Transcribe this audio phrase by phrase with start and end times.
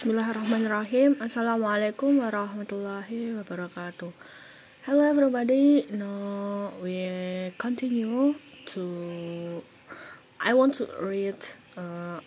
[0.00, 1.20] Bismillahirrahmanirrahim.
[1.20, 4.08] Assalamualaikum warahmatullahi wabarakatuh.
[4.88, 5.84] Hello everybody.
[5.92, 7.04] Now we
[7.60, 8.32] continue
[8.72, 9.60] to.
[10.40, 11.36] I want to read
[11.76, 12.24] uh,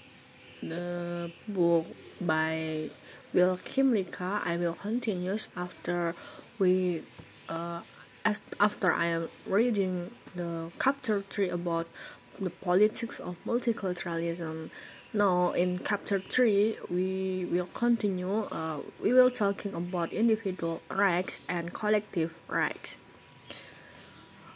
[0.61, 1.89] the book
[2.21, 2.93] by
[3.33, 4.45] Will Kimlicka.
[4.45, 6.13] I will continue after
[6.61, 7.01] we
[7.49, 7.81] uh,
[8.21, 11.89] as after I am reading the chapter three about
[12.37, 14.69] the politics of multiculturalism
[15.13, 21.71] now in chapter 3 we will continue uh, we will talking about individual rights and
[21.73, 22.95] collective rights.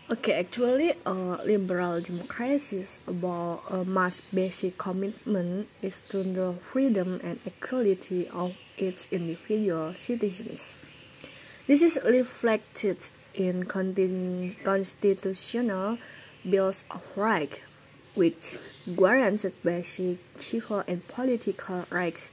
[0.09, 7.39] Okay actually uh, liberal democracies about a mass basic commitment is to the freedom and
[7.45, 10.79] equality of its individual citizens.
[11.67, 12.97] This is reflected
[13.35, 15.99] in constitutional
[16.49, 17.59] bills of rights
[18.17, 18.57] which
[18.95, 22.31] guaranteed basic civil and political rights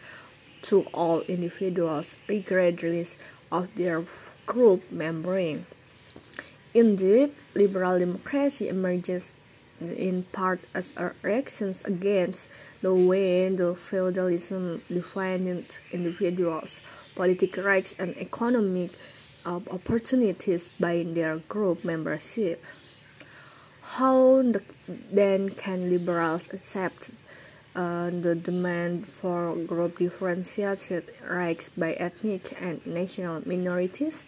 [0.62, 3.18] to all individuals regardless
[3.52, 4.02] of their
[4.46, 5.64] group membering.
[6.72, 9.34] Indeed, liberal democracy emerges
[9.80, 12.48] in part as a reaction against
[12.80, 16.80] the way the feudalism defined individuals'
[17.14, 18.92] political rights and economic
[19.44, 22.64] uh, opportunities by their group membership.
[23.84, 27.10] How the, then can liberals accept
[27.76, 34.24] uh, the demand for group differentiated rights by ethnic and national minorities?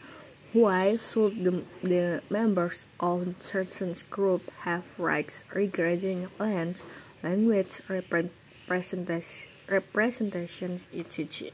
[0.53, 6.83] Why should the, the members of certain groups have rights regarding land,
[7.23, 11.51] language, representation, representations, etc.?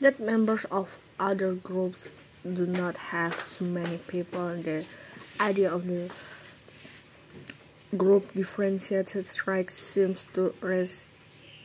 [0.00, 2.08] That members of other groups
[2.44, 4.84] do not have so many people, the
[5.40, 6.10] idea of the
[7.96, 11.06] group differentiated strikes seems to rest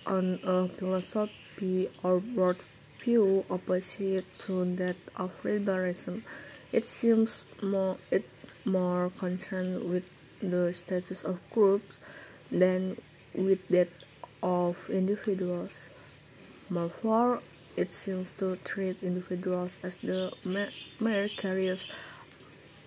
[0.05, 6.23] on a philosophy or worldview opposite to that of liberalism.
[6.71, 8.27] It seems more it
[8.65, 10.09] more concerned with
[10.41, 11.99] the status of groups
[12.51, 12.97] than
[13.33, 13.89] with that
[14.41, 15.89] of individuals.
[16.69, 17.41] Moreover,
[17.75, 20.33] it seems to treat individuals as the
[20.99, 21.87] mere carriers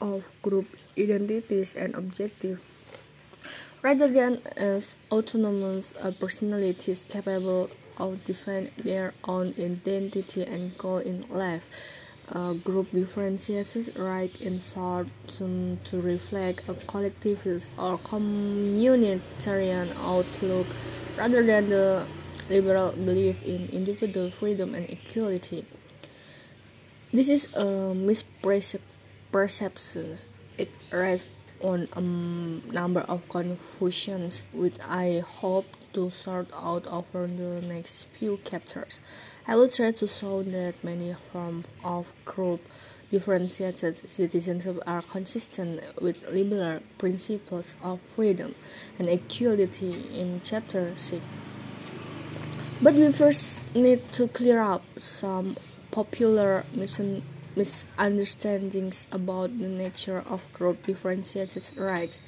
[0.01, 0.67] of group
[0.99, 2.63] identities and objectives
[3.85, 7.69] rather than as autonomous personalities capable
[7.99, 11.63] of defining their own identity and goal in life.
[12.33, 20.67] Uh, group differentiated right in short to, to reflect a collectivist or communitarian outlook
[21.19, 22.07] rather than the
[22.49, 25.67] liberal belief in individual freedom and equality.
[27.13, 30.25] This is a misperception.
[30.57, 31.29] It rests
[31.65, 32.01] on a
[32.73, 39.01] number of confusions which I hope to sort out over the next few chapters.
[39.47, 42.61] I will try to show that many forms of group
[43.11, 48.55] differentiated citizenship are consistent with liberal principles of freedom
[48.99, 51.25] and equality in chapter 6.
[52.83, 55.57] But we first need to clear up some
[55.91, 62.21] popular misunderstandings misunderstandings about the nature of group differentiated rights.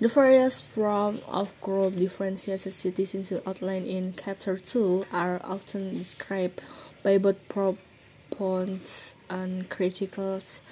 [0.00, 6.60] The various forms of group differentiated citizenship outlined in Chapter 2 are often described
[7.02, 10.62] by both proponents and critics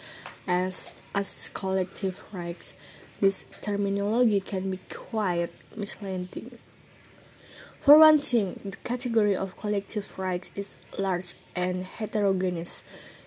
[0.46, 2.74] as, as collective rights.
[3.20, 6.58] This terminology can be quite misleading.
[7.80, 12.82] For one thing, the category of collective rights is large and heterogeneous.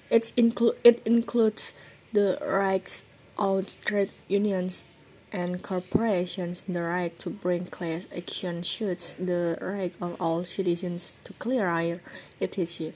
[0.09, 1.73] It, inclu- it includes
[2.13, 3.03] the rights
[3.37, 4.83] of trade unions
[5.31, 11.33] and corporations, the right to bring class action suits, the right of all citizens to
[11.33, 12.01] clear air,
[12.41, 12.93] etc.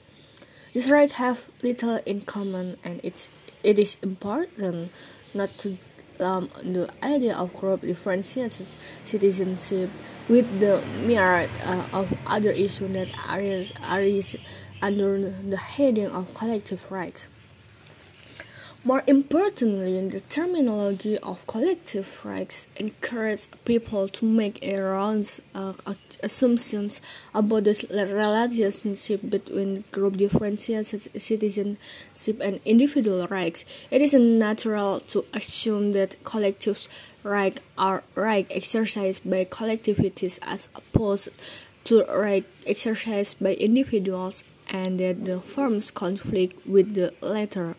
[0.72, 3.28] These rights have little in common, and it's,
[3.62, 4.90] it is important
[5.32, 5.78] not to
[6.18, 8.66] lump the idea of group differentiated
[9.04, 9.90] citizenship
[10.28, 14.36] with the myriad uh, of other issues that arise, arise
[14.84, 17.26] under the heading of collective rights.
[18.86, 25.72] More importantly, the terminology of collective rights encourages people to make errors uh,
[26.22, 27.00] assumptions
[27.32, 27.74] about the
[28.12, 33.64] relationship between group differentiated citizenship and individual rights.
[33.90, 36.86] It is natural to assume that collective
[37.22, 41.30] rights are rights exercised by collectivities as opposed
[41.84, 47.76] to rights exercised by individuals and that the forms conflict with the latter.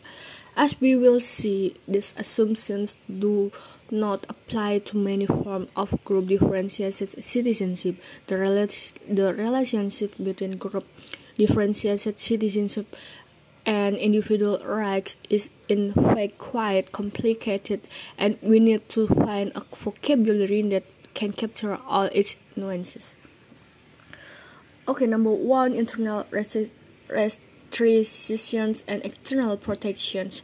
[0.55, 3.51] As we will see, these assumptions do
[3.91, 7.97] not apply to many forms of group differentiated citizenship.
[8.27, 8.37] The,
[9.07, 10.85] the relationship between group
[11.37, 12.95] differentiated citizenship
[13.65, 17.81] and individual rights is in fact quite complicated,
[18.17, 20.83] and we need to find a vocabulary that
[21.13, 23.15] can capture all its nuances.
[24.87, 26.27] Okay, number one, internal
[27.09, 30.43] restrictions and external protections.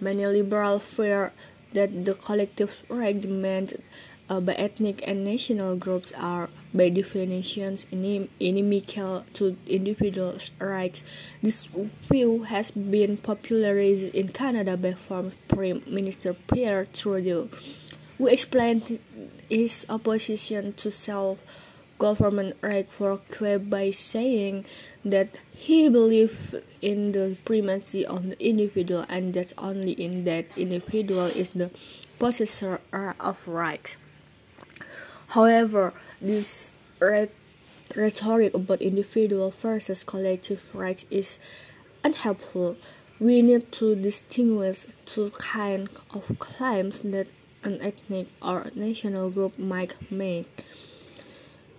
[0.00, 1.32] Many liberals fear
[1.72, 3.82] that the collective rights demanded
[4.28, 7.76] uh, by ethnic and national groups are, by definition,
[8.38, 11.02] inimical to individual rights.
[11.42, 11.66] This
[12.08, 17.48] view has been popularized in Canada by former Prime Minister Pierre Trudeau,
[18.18, 19.00] who explained
[19.48, 21.38] his opposition to self
[22.00, 24.64] government right for Quebec by saying
[25.04, 31.26] that he believed in the primacy of the individual and that only in that individual
[31.26, 31.70] is the
[32.18, 32.80] possessor
[33.20, 33.96] of right.
[35.36, 41.38] However, this rhetoric about individual versus collective rights is
[42.02, 42.76] unhelpful.
[43.20, 47.28] We need to distinguish two kinds of claims that
[47.62, 50.64] an ethnic or national group might make.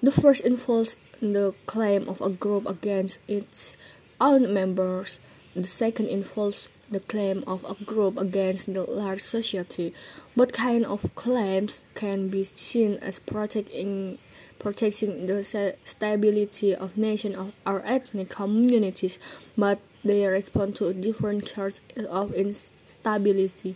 [0.03, 3.77] The first involves the claim of a group against its
[4.19, 5.19] own members.
[5.55, 9.93] The second involves the claim of a group against the large society.
[10.35, 14.17] Both kinds of claims can be seen as protecting
[14.57, 15.43] protecting the
[15.83, 19.17] stability of nations or ethnic communities,
[19.57, 23.75] but they respond to different sorts of instability.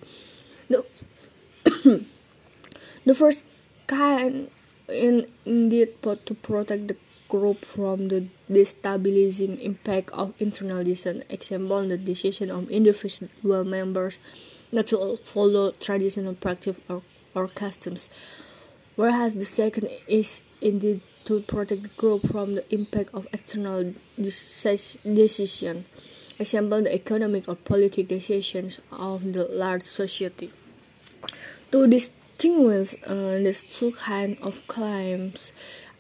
[0.70, 0.86] The,
[3.06, 3.46] the first
[3.88, 4.50] kind
[4.88, 6.98] in, indeed to protect the
[7.28, 14.20] group from the destabilizing impact of internal decision, example the decision of individual members
[14.72, 17.02] not to follow traditional practice or,
[17.34, 18.10] or customs,
[18.96, 25.86] whereas the second is indeed to protect the group from the impact of external decision,
[26.38, 30.52] example the economic or political decisions of the large society.
[31.72, 35.52] To this distinguish uh, these two kinds of claims.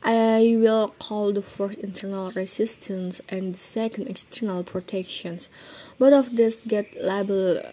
[0.03, 5.49] I will call the first internal resistance and the second external protections.
[5.97, 7.65] Both of these get labeled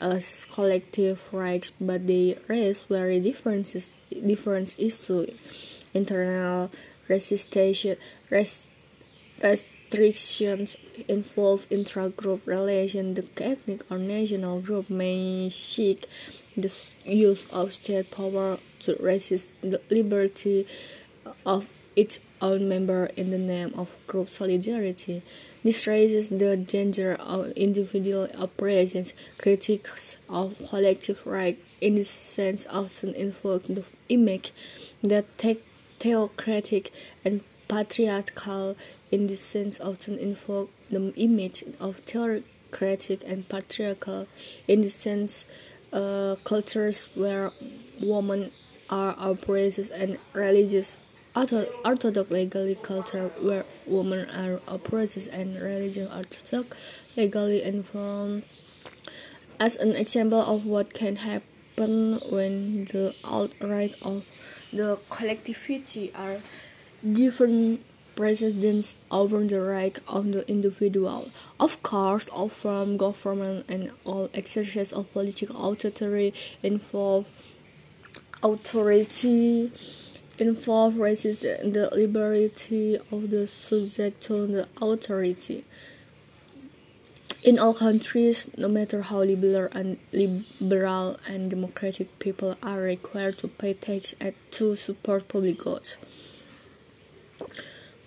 [0.00, 3.72] as collective rights, but they raise very different,
[4.10, 5.30] different issues.
[5.94, 6.70] Internal
[7.08, 7.86] resistance,
[8.30, 8.64] rest,
[9.40, 10.76] restrictions
[11.06, 13.16] involve intra-group relations.
[13.16, 16.08] The ethnic or national group may seek
[16.56, 16.72] the
[17.04, 20.66] use of state power to resist the liberty
[21.44, 25.22] of its own member in the name of group solidarity.
[25.64, 29.14] This raises the danger of individual operations.
[29.38, 34.52] Critics of collective right in this sense often invoke the image
[35.02, 35.24] that
[35.98, 36.92] theocratic
[37.24, 38.76] and patriarchal
[39.10, 44.26] in this sense often invoke the image of theocratic and patriarchal
[44.68, 45.44] in this sense
[45.92, 47.52] uh, cultures where
[48.02, 48.50] women
[48.88, 50.96] are oppressed and religious
[51.34, 56.76] orthodox legally culture where women are oppressed and religious orthodox
[57.16, 58.42] legally informed
[59.60, 64.24] as an example of what can happen when the alt-right of
[64.72, 66.38] the collectivity are
[67.12, 67.84] given
[68.16, 71.30] precedence over the right of the individual.
[71.60, 77.26] Of course, all from government and all exercise of political authority involve
[78.42, 79.70] authority
[80.38, 85.64] involve resist the liberty of the subject to the authority.
[87.42, 93.48] In all countries, no matter how liberal and liberal and democratic people are required to
[93.48, 94.14] pay tax
[94.52, 95.96] to support public goods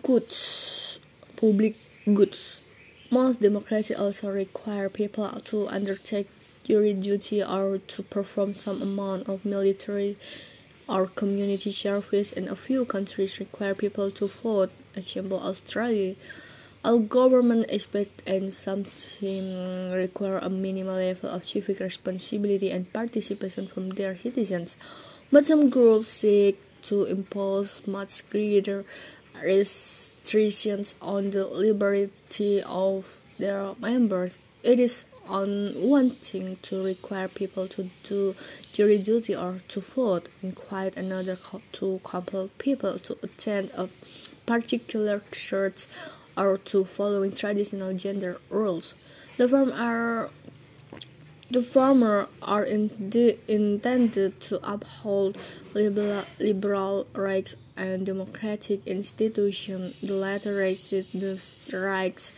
[0.10, 0.98] goods,
[1.38, 1.76] public
[2.12, 2.62] goods.
[3.12, 6.28] Most democracies also require people to undertake
[6.66, 10.18] jury duty or to perform some amount of military
[10.90, 14.72] or community service, and a few countries require people to vote.
[14.96, 16.16] Example Australia.
[16.84, 23.94] All government expect and something require a minimal level of civic responsibility and participation from
[23.94, 24.76] their citizens,
[25.30, 28.86] but some groups seek to impose much greater
[29.44, 33.06] restrictions on the liberty of
[33.38, 34.38] their members.
[34.64, 38.36] It is unwanting to require people to do
[38.74, 41.38] jury duty or to vote, and quite another
[41.74, 43.90] to compel people to attend a
[44.46, 45.86] particular church
[46.36, 48.96] or to following traditional gender rules.
[49.38, 50.30] The former are
[51.52, 55.36] The former are intended to uphold
[55.74, 59.96] liberal rights and democratic institutions.
[60.04, 61.40] The latter raises the
[61.74, 62.32] rights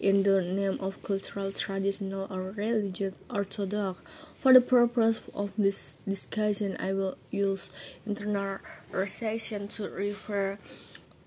[0.00, 4.00] in the name of cultural, traditional, or religious orthodox.
[4.40, 7.68] For the purpose of this discussion, I will use
[8.08, 10.58] internalization to refer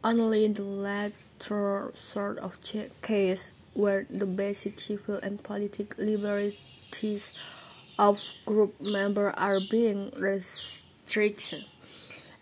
[0.04, 2.58] only the latter sort of
[3.04, 6.58] case where the basic civil and political liberties
[7.98, 11.66] of group members are being restricted.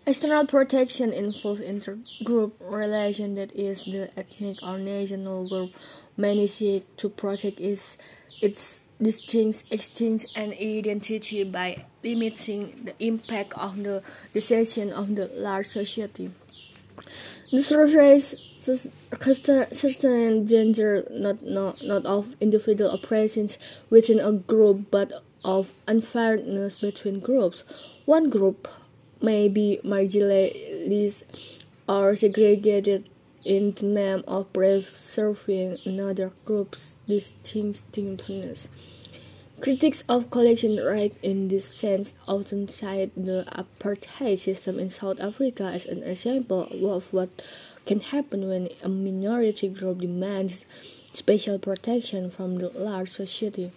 [0.07, 5.71] External protection involves intergroup relation that is, the ethnic or national group
[6.15, 7.97] may seek to protect its,
[8.39, 15.65] its distinct, extinct and identity by limiting the impact of the decision of the large
[15.65, 16.29] society.
[17.51, 23.59] This raises certain danger not, not, not of individual operations
[23.89, 27.63] within a group but of unfairness between groups.
[28.05, 28.67] One group
[29.21, 31.23] may be marginalized
[31.87, 33.09] or segregated
[33.43, 38.67] in the name of preserving another group's distinctiveness.
[39.61, 45.63] Critics of collection rights in this sense often cite the apartheid system in South Africa
[45.63, 47.29] as an example of what
[47.85, 50.65] can happen when a minority group demands
[51.13, 53.71] special protection from the large society.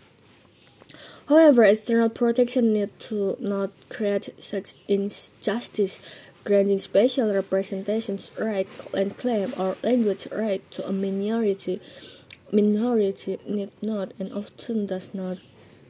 [1.28, 6.00] However, external protection need to not create such injustice.
[6.44, 11.80] Granting special representations right and claim or language right to a minority
[12.50, 15.38] minority need not and often does not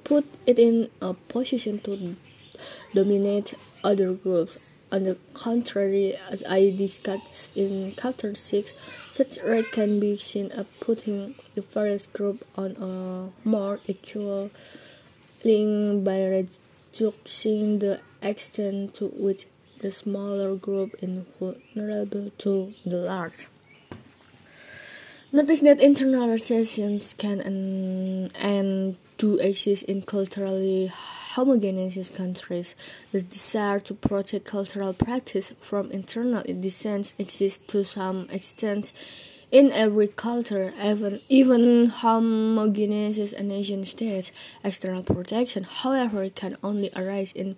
[0.08, 2.16] put it in a position to
[2.94, 4.58] dominate other groups.
[4.90, 8.72] On the contrary, as I discussed in chapter 6,
[9.10, 14.50] such right can be seen as putting the various groups on a more equal
[15.44, 19.44] link by reducing the extent to which
[19.80, 23.46] the smaller group is vulnerable to the large.
[25.30, 27.42] Notice that internalizations can
[28.34, 30.92] and, do exist in culturally
[31.34, 32.74] homogeneous countries.
[33.12, 38.92] The desire to protect cultural practice from internal dissent exists to some extent
[39.50, 44.30] in every culture, even, even homogeneous nation states.
[44.62, 47.56] External protection, however, can only arise in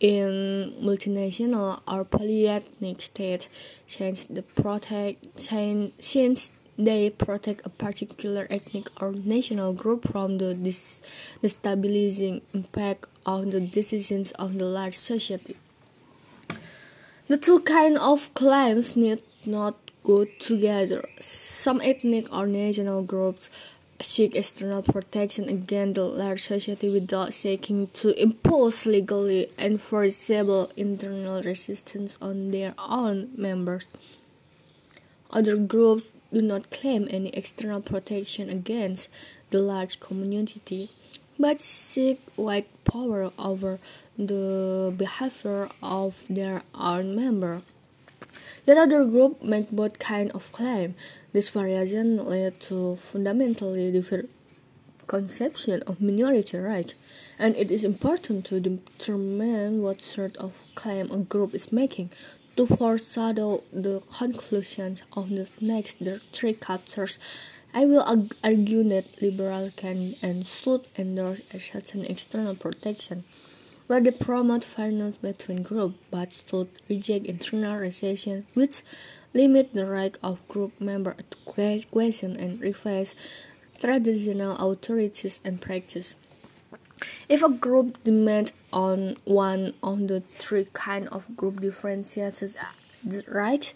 [0.00, 3.48] in multinational or polyethnic states
[3.86, 12.42] since the protect since they protect a particular ethnic or national group from the destabilizing
[12.54, 15.56] impact of the decisions of the large society.
[17.28, 21.08] The two kinds of claims need not go together.
[21.20, 23.50] Some ethnic or national groups
[24.00, 32.18] seek external protection against the large society without seeking to impose legally enforceable internal resistance
[32.20, 33.86] on their own members.
[35.30, 39.08] Other groups do not claim any external protection against
[39.50, 40.90] the large community,
[41.38, 43.78] but seek wide power over
[44.16, 47.62] the behavior of their own member.
[48.66, 50.94] Yet other groups make both kind of claim.
[51.32, 54.30] This variation led to fundamentally different
[55.06, 56.94] conception of minority rights,
[57.38, 62.10] and it is important to determine what sort of claim a group is making
[62.56, 65.96] to foreshadow the conclusions of the next
[66.32, 67.18] three chapters,
[67.74, 73.24] I will argue that liberals can and should endorse a certain external protection,
[73.86, 78.82] where they promote fairness between groups, but should reject internal internalization, which
[79.32, 81.36] limit the right of group members to
[81.90, 83.14] question and revise
[83.80, 86.14] traditional authorities and practice.
[87.28, 93.74] If a group demands on one of the three kind of group differentiated uh, rights,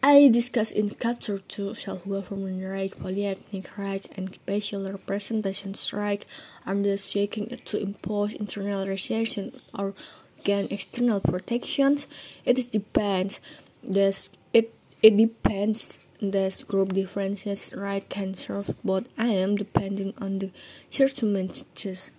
[0.00, 6.24] I discussed in chapter 2 self-government right, polyethnic right, and special representation right
[6.64, 9.94] are the seeking to impose internalization or
[10.44, 12.06] gain external protections.
[12.44, 13.40] It depends.
[13.82, 15.98] This it it depends.
[16.20, 20.50] This group differences right can serve both aims depending on the
[20.90, 22.12] circumstances.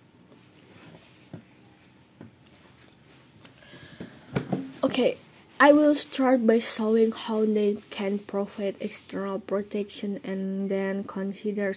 [4.90, 5.18] Okay,
[5.60, 11.72] I will start by showing how they can provide external protection and then consider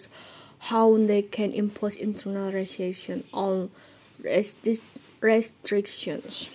[0.58, 3.70] how they can impose internalization on
[4.20, 4.82] restri
[5.22, 6.50] restrictions.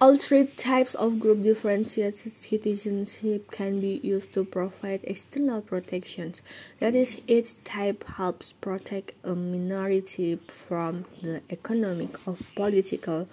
[0.00, 6.42] All three types of group differentiated citizenship can be used to provide external protections.
[6.80, 13.28] That is, each type helps protect a minority from the economic or political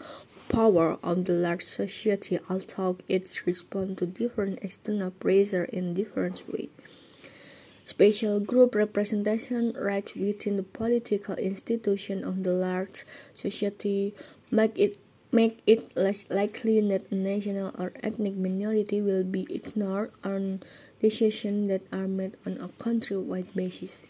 [0.49, 6.69] power of the large society, although it responds to different external pressure in different ways.
[7.83, 14.13] Special group representation rights within the political institution of the large society
[14.51, 14.97] make it
[15.31, 20.61] make it less likely that a national or ethnic minority will be ignored on
[21.01, 24.03] decisions that are made on a country-wide basis.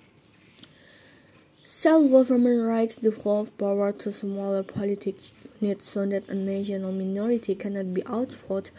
[1.65, 5.21] Self-government rights devolve power to smaller political
[5.61, 8.71] units so that a national minority cannot be outvoted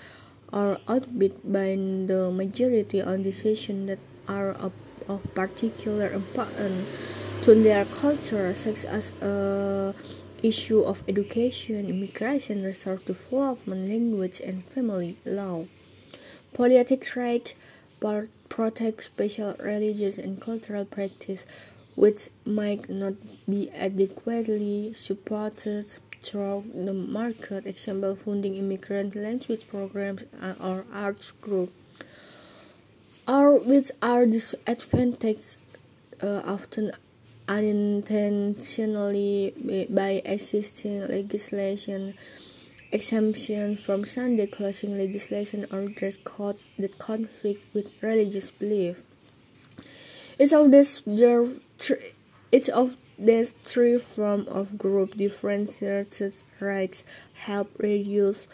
[0.53, 4.73] or outbid by the majority on decisions that are of,
[5.09, 6.89] of particular importance
[7.43, 9.93] to their culture, such as uh,
[10.43, 15.65] issue of education, immigration, resource development, language, and family law.
[16.55, 17.55] Politics rights
[18.49, 21.45] protect special religious and cultural practice
[21.97, 23.15] which might not
[23.49, 25.87] be adequately supported
[26.23, 30.25] through the market, example funding immigrant language programs
[30.61, 31.73] or arts group,
[33.27, 35.57] or which are disadvantaged
[36.23, 36.93] uh, often
[37.49, 42.15] unintentionally by existing legislation,
[42.93, 49.01] exemptions from Sunday closing legislation, or dress code that conflict with religious belief.
[50.39, 51.47] Each of these, there,
[52.53, 58.47] each of these three forms of group differentiated rights help reduce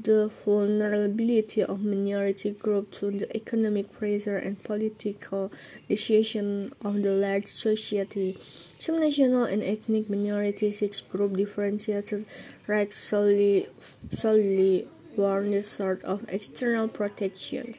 [0.00, 5.52] the vulnerability of minority groups to the economic pressure and political
[5.88, 8.38] decisions of the large society.
[8.78, 12.26] Some national and ethnic minorities group differentiated
[12.66, 13.68] rights solely,
[14.14, 17.74] solely warrant this sort of external protection.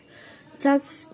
[0.57, 1.05] Such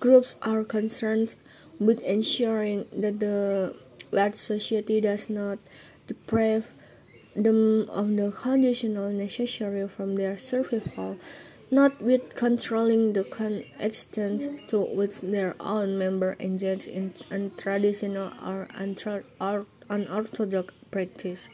[0.00, 1.34] groups are concerned
[1.78, 3.74] with ensuring that the
[4.14, 5.58] large society does not
[6.06, 6.72] deprive
[7.34, 11.18] them of the conditional necessary from their survival,
[11.70, 13.26] not with controlling the
[13.80, 18.68] extent to which their own members engage in untraditional or
[19.90, 21.48] unorthodox practice.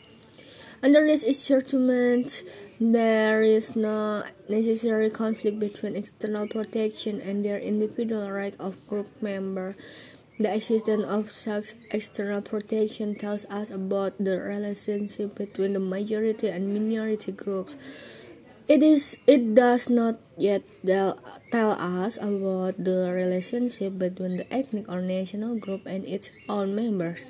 [0.83, 2.43] Under this instrument,
[2.81, 9.77] there is no necessary conflict between external protection and their individual right of group member.
[10.41, 16.73] The existence of such external protection tells us about the relationship between the majority and
[16.73, 17.77] minority groups.
[18.67, 21.21] It is it does not yet tell,
[21.53, 27.29] tell us about the relationship between the ethnic or national group and its own members.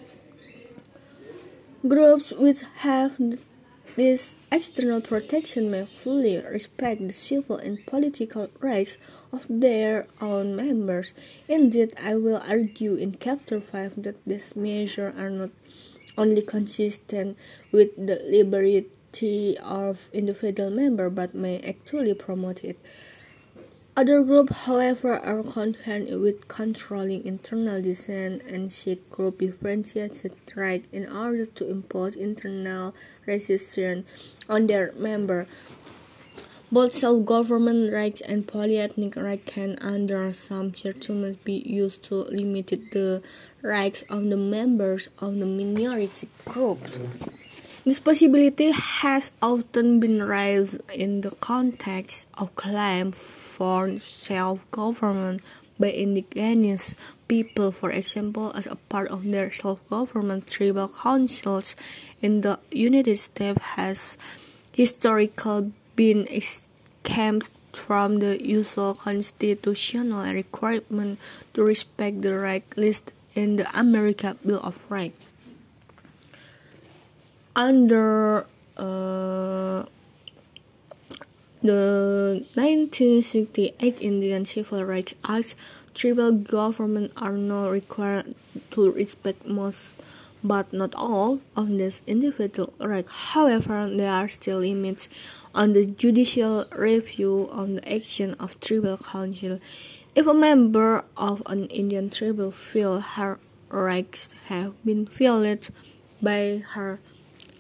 [1.83, 3.19] Groups which have
[3.97, 8.97] this external protection may fully respect the civil and political rights
[9.33, 11.13] of their own members.
[11.49, 15.51] Indeed, I will argue in Chapter 5 that these measures are not
[16.17, 17.37] only consistent
[17.73, 18.87] with the liberty
[19.59, 22.79] of individual members but may actually promote it.
[23.97, 31.11] Other groups, however, are concerned with controlling internal dissent and seek group differentiated rights in
[31.11, 32.95] order to impose internal
[33.27, 34.07] resistance
[34.49, 35.49] on their members.
[36.71, 43.23] Both self-government rights and polyethnic rights can, under some circumstances, be used to limit the
[43.61, 46.93] rights of the members of the minority groups.
[47.85, 53.19] This possibility has often been raised in the context of claims
[53.61, 55.45] for self-government
[55.77, 56.97] by indigenous
[57.29, 61.77] people, for example, as a part of their self-government tribal councils
[62.25, 64.17] in the United States has
[64.73, 71.21] historically been exempt from the usual constitutional requirement
[71.53, 75.21] to respect the right list in the American Bill of Rights.
[77.55, 78.47] Under
[78.81, 79.85] uh,
[81.63, 85.55] the 1968 Indian Civil Rights Act,
[85.95, 88.35] tribal governments are now required
[88.71, 89.97] to respect most
[90.43, 93.11] but not all of these individual rights.
[93.11, 95.09] However, there are still limits
[95.55, 99.61] on the judicial review of the action of tribal council.
[100.15, 105.75] If a member of an Indian tribal feels her rights have been violated
[106.23, 107.01] by her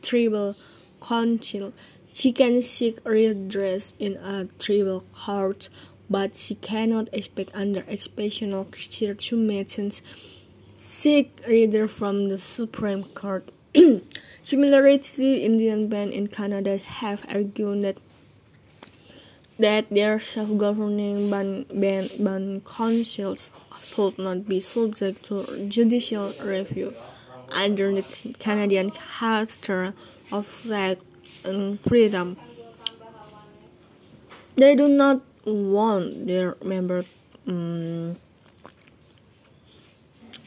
[0.03, 0.57] tribal
[1.03, 1.73] council.
[2.13, 5.69] She can seek redress in a tribal court,
[6.09, 10.03] but she cannot expect under exceptional circumstances
[10.77, 13.51] seek redress from the Supreme Court.
[14.43, 17.99] Similarly, the Indian band in Canada have argued that
[19.59, 26.95] that their self-governing band councils should not be subject to judicial review
[27.53, 28.03] under the
[28.39, 29.93] Canadian Charter
[30.33, 31.05] of Rights
[31.45, 32.37] and Freedom.
[34.57, 37.07] They do not want their members
[37.47, 38.17] um,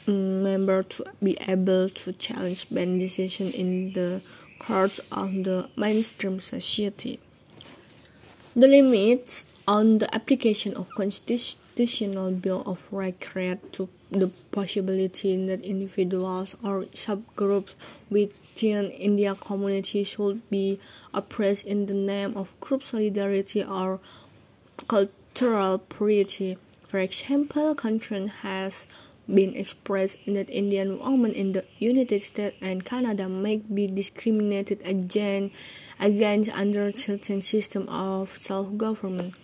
[0.07, 4.21] member to be able to challenge band decision in the
[4.59, 7.19] courts of the mainstream society.
[8.55, 15.61] The limits on the application of constitutional bill of rights create to the possibility that
[15.63, 17.73] individuals or subgroups
[18.53, 20.79] within Indian community should be
[21.13, 23.99] oppressed in the name of group solidarity or
[24.87, 26.57] cultural purity.
[26.87, 28.85] For example, concern has
[29.27, 35.55] been expressed that Indian women in the United States and Canada may be discriminated against,
[35.99, 39.35] against under certain system of self-government.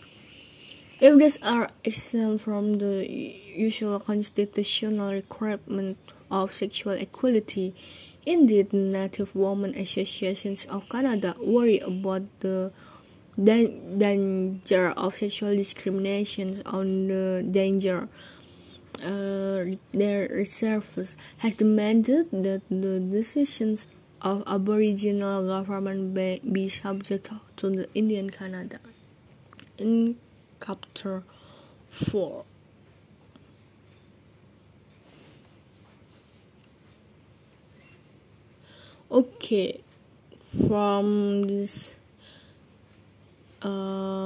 [1.00, 5.98] If these are exempt from the usual constitutional requirement
[6.30, 7.74] of sexual equality,
[8.30, 12.72] indeed, Native Women Associations of Canada worry about the
[13.42, 18.08] danger of sexual discrimination on the danger
[19.04, 19.64] uh,
[19.94, 23.88] their reserves has demanded that the decisions
[24.22, 28.80] of Aboriginal government be, be subject to the Indian Canada
[29.78, 30.18] in
[30.60, 31.24] chapter
[31.92, 32.44] 4.
[39.12, 39.82] Okay,
[40.68, 41.96] from this
[43.62, 44.26] um,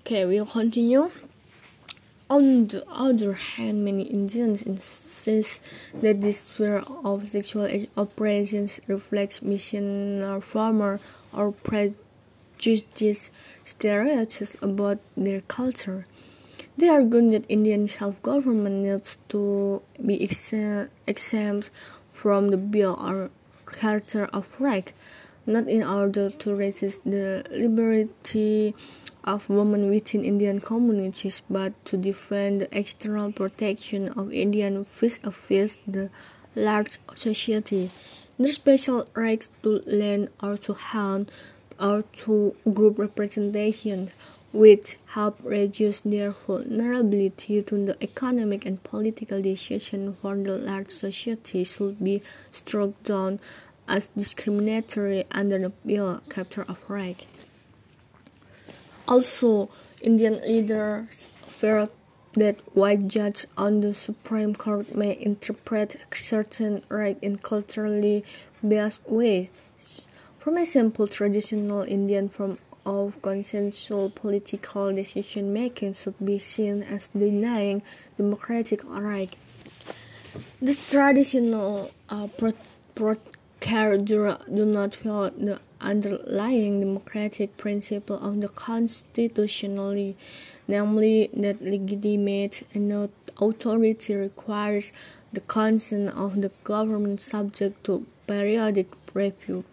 [0.00, 1.10] okay, we'll continue.
[2.28, 5.60] On the other hand, many Indians insist
[5.94, 10.98] that this sphere of sexual operations reflects missionary former
[11.32, 13.30] or prejudice
[13.64, 16.06] stereotypes about their culture.
[16.78, 21.70] They argue that Indian self-government needs to be exempt
[22.12, 23.30] from the Bill or
[23.80, 24.92] Charter of Rights,
[25.46, 28.74] not in order to resist the liberty
[29.24, 36.10] of women within Indian communities, but to defend the external protection of Indian vis-a-vis the
[36.54, 37.90] large society.
[38.38, 41.30] Their special rights to land or to hunt
[41.80, 44.10] or to group representation,
[44.56, 51.62] which help reduce their vulnerability to the economic and political decisions for the large society,
[51.62, 53.38] should be struck down
[53.86, 57.26] as discriminatory under the Bill Charter of Rights.
[59.06, 59.68] Also,
[60.00, 61.88] Indian leaders fear
[62.32, 68.24] that white judges on the Supreme Court may interpret certain rights in culturally
[68.62, 69.48] biased ways.
[70.38, 77.82] For example, traditional Indian form of consensual political decision making should be seen as denying
[78.16, 79.36] democratic rights.
[80.62, 82.28] The traditional uh,
[83.58, 90.16] do not feel the underlying democratic principle of the constitutionally,
[90.68, 94.92] namely that legitimate and authority requires
[95.32, 99.64] the consent of the government subject to periodic review.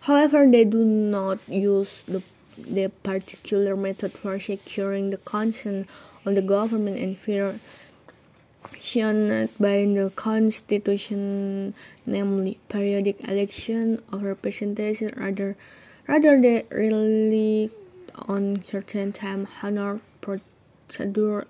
[0.00, 2.22] However, they do not use the,
[2.56, 5.88] the particular method for securing the consent
[6.24, 7.58] of the government and fear
[8.72, 15.56] sanctioned by the Constitution, namely periodic election of representation, rather
[16.06, 17.70] rather than rely
[18.28, 21.46] on certain time honored procedure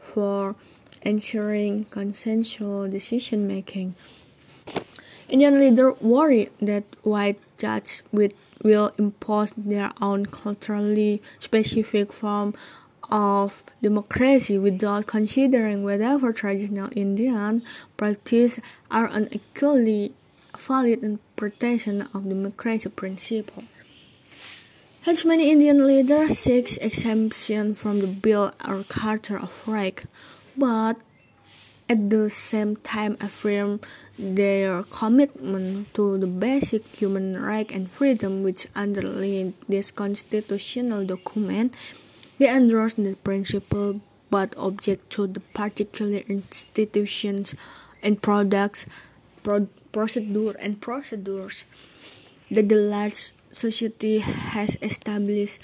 [0.00, 0.54] for
[1.02, 3.94] ensuring consensual decision making.
[5.28, 8.02] Indian leaders worry that white judges
[8.62, 12.54] will impose their own culturally specific form
[13.10, 17.62] of democracy without considering whether traditional Indian
[17.96, 20.12] practices are an equally
[20.56, 23.64] valid interpretation of democratic principle.
[25.02, 30.04] Hence, many Indian leaders seek exemption from the Bill or Charter of Rights,
[30.56, 30.96] but
[31.90, 33.80] at the same time affirm
[34.16, 41.74] their commitment to the basic human rights and freedom which underlie this constitutional document
[42.38, 44.00] they endorse the principle
[44.30, 47.54] but object to the particular institutions
[48.02, 48.86] and products,
[49.42, 51.64] pro- procedure and procedures
[52.50, 55.58] that the large society has established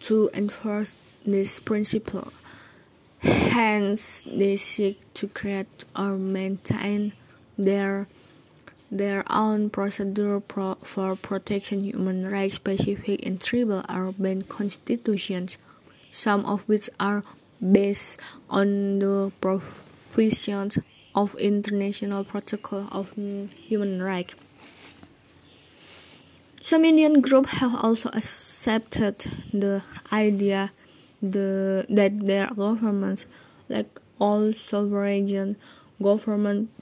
[0.00, 2.32] to enforce this principle.
[3.20, 7.12] Hence, they seek to create or maintain
[7.56, 8.06] their
[8.90, 15.58] their own procedure pro for protection human rights specific in tribal urban constitutions,
[16.10, 17.22] some of which are
[17.60, 20.78] based on the provisions
[21.14, 24.34] of international protocol of human rights.
[26.60, 30.70] Some Indian groups have also accepted the idea
[31.22, 33.26] the, that their governments,
[33.68, 35.56] like all sovereign
[36.02, 36.72] governments,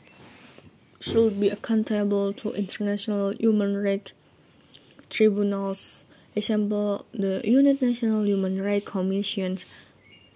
[1.00, 4.12] should be accountable to international human rights
[5.08, 6.04] tribunals.
[6.34, 9.58] Example, the United Nations Human Rights Commission.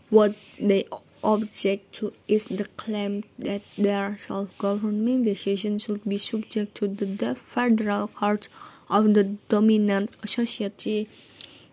[0.08, 0.86] What they
[1.22, 8.08] object to is the claim that their self-governing decisions should be subject to the federal
[8.08, 8.48] court
[8.88, 11.08] of the dominant society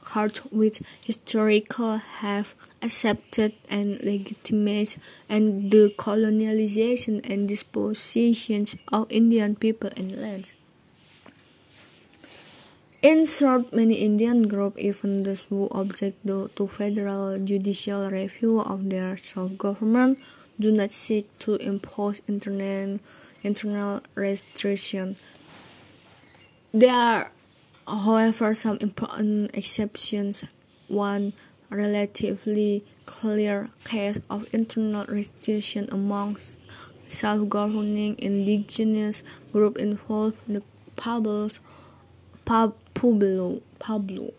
[0.07, 4.95] court which historically have accepted and legitimized
[5.27, 10.53] and the colonialization and dispositions of Indian people and lands.
[13.01, 19.17] In short, many Indian groups, even those who object to federal judicial review of their
[19.17, 20.17] self-government,
[20.59, 22.99] do not seek to impose internal,
[23.43, 25.19] internal restrictions.
[26.73, 27.31] There are,
[27.87, 30.43] however, some important exceptions.
[30.87, 31.33] One
[31.69, 36.57] relatively clear case of internal restriction amongst
[37.09, 40.61] self-governing indigenous groups involved the
[40.95, 41.59] Pueblos,
[42.45, 44.33] Pueblo, Pueblo,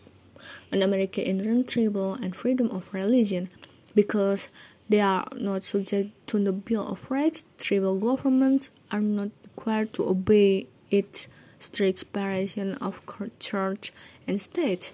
[0.71, 3.49] an American Indian tribal and freedom of religion,
[3.95, 4.49] because
[4.87, 7.45] they are not subject to the Bill of Rights.
[7.57, 11.27] Tribal governments are not required to obey its
[11.59, 13.01] strict separation of
[13.39, 13.91] church
[14.27, 14.91] and state.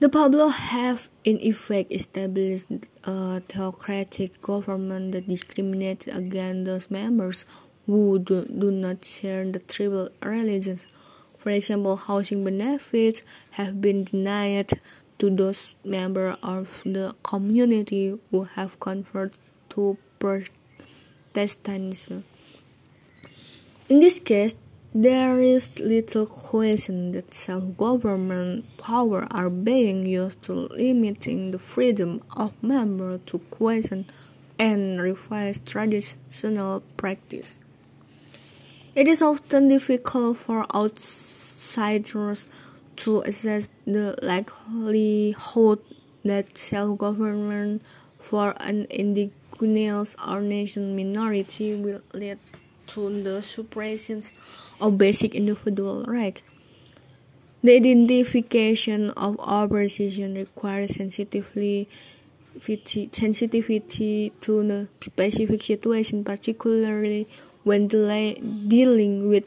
[0.00, 2.66] The Pueblo have in effect established
[3.04, 7.44] a theocratic government that discriminates against those members
[7.86, 10.86] who do, do not share the tribal religions.
[11.38, 14.80] For example, housing benefits have been denied
[15.18, 19.38] to those members of the community who have converted
[19.70, 22.24] to Protestantism.
[23.88, 24.54] In this case,
[24.96, 32.52] there is little question that self-government power are being used to limiting the freedom of
[32.62, 34.06] members to question
[34.56, 37.58] and revise traditional practice.
[38.94, 42.46] It is often difficult for outsiders
[42.98, 45.80] to assess the likelihood
[46.24, 47.82] that self-government
[48.20, 52.38] for an indigenous or nation minority will lead
[52.86, 54.22] to the suppression
[54.84, 56.42] of basic individual rights.
[57.62, 61.88] The identification of our position requires sensitivity,
[62.60, 67.26] sensitivity to the specific situation, particularly
[67.62, 69.44] when dealing with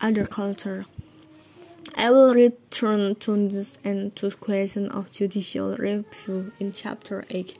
[0.00, 0.86] other culture.
[1.94, 7.54] I will return to this and to the question of judicial review in chapter 8.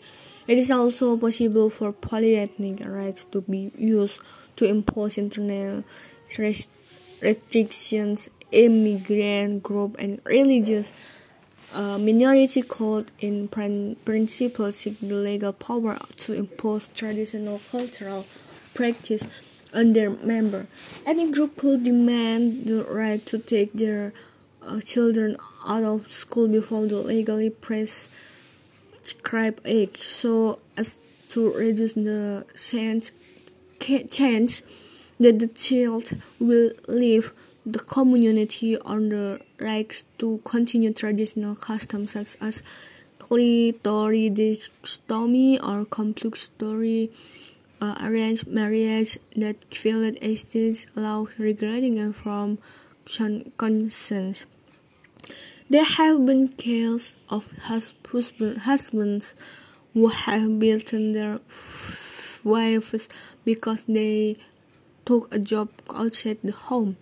[0.49, 4.21] It is also possible for polyethnic rights to be used
[4.57, 5.85] to impose internal
[6.31, 6.71] restrictions,
[8.53, 10.93] immigrant group, and religious
[11.73, 18.27] uh, minority could in principle seek the legal power to impose traditional cultural
[18.75, 19.25] practice
[19.73, 20.67] on their member.
[21.07, 24.13] Any group could demand the right to take their
[24.61, 28.01] uh, children out of school before the legally prescribed
[29.65, 30.99] age, so as
[31.31, 33.13] to reduce the chance
[34.11, 34.63] chance
[35.23, 37.33] that the child will leave
[37.65, 42.63] the community on the right to continue traditional customs such as
[43.21, 47.13] clitoridectomy or compulsory
[47.81, 52.59] uh, arranged marriage that valid estates allow regretting and from
[53.57, 54.45] consent.
[55.71, 59.35] There have been cases of husbands
[59.95, 61.39] who have beaten their
[62.45, 63.09] wives
[63.45, 64.37] because they
[65.05, 66.97] took a job outside the home,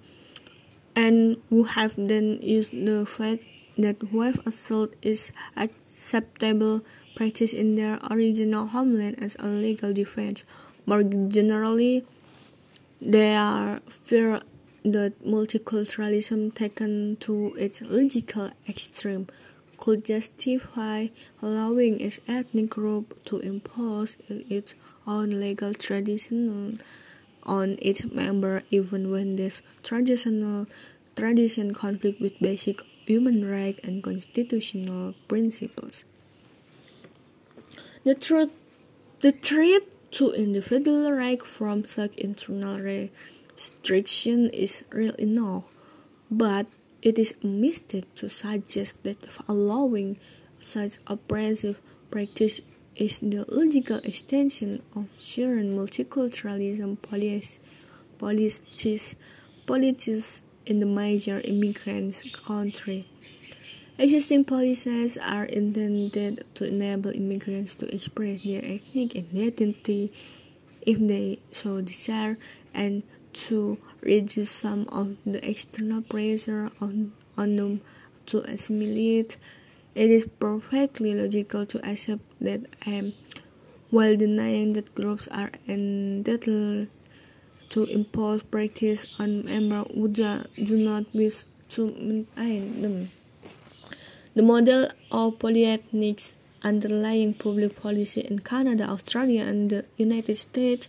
[0.95, 3.43] and who have then used the fact
[3.79, 6.83] that wife assault is acceptable
[7.15, 10.45] practice in their original homeland as a legal defense.
[10.87, 12.05] More generally,
[13.01, 14.43] they are fear
[14.85, 19.27] that multiculturalism taken to its logical extreme
[19.77, 21.09] could justify
[21.43, 24.75] allowing its ethnic group to impose its
[25.07, 26.81] own legal tradition
[27.45, 30.67] on its member even when this traditional
[31.17, 36.05] tradition conflict with basic human rights and constitutional principles.
[38.05, 38.51] The truth
[39.21, 45.65] the threat to individual rights from such internal restriction is real enough,
[46.31, 46.67] but
[47.03, 50.19] it is a mistake to suggest that allowing
[50.63, 52.61] such oppressive practice
[53.01, 57.59] is the logical extension of sharing multiculturalism policies,
[58.19, 59.17] policies,
[59.67, 63.07] policies in the major immigrant country.
[63.97, 70.13] Existing policies are intended to enable immigrants to express their ethnic identity
[70.83, 72.39] if they so desire
[72.75, 77.81] and to reduce some of the external pressure on, on them
[78.27, 79.37] to assimilate.
[79.95, 83.13] It is perfectly logical to accept that um,
[83.91, 86.87] while denying that groups are entitled
[87.71, 93.11] to impose practice on members who do not wish to maintain them.
[94.35, 100.87] The model of polyethnics underlying public policy in Canada, Australia, and the United States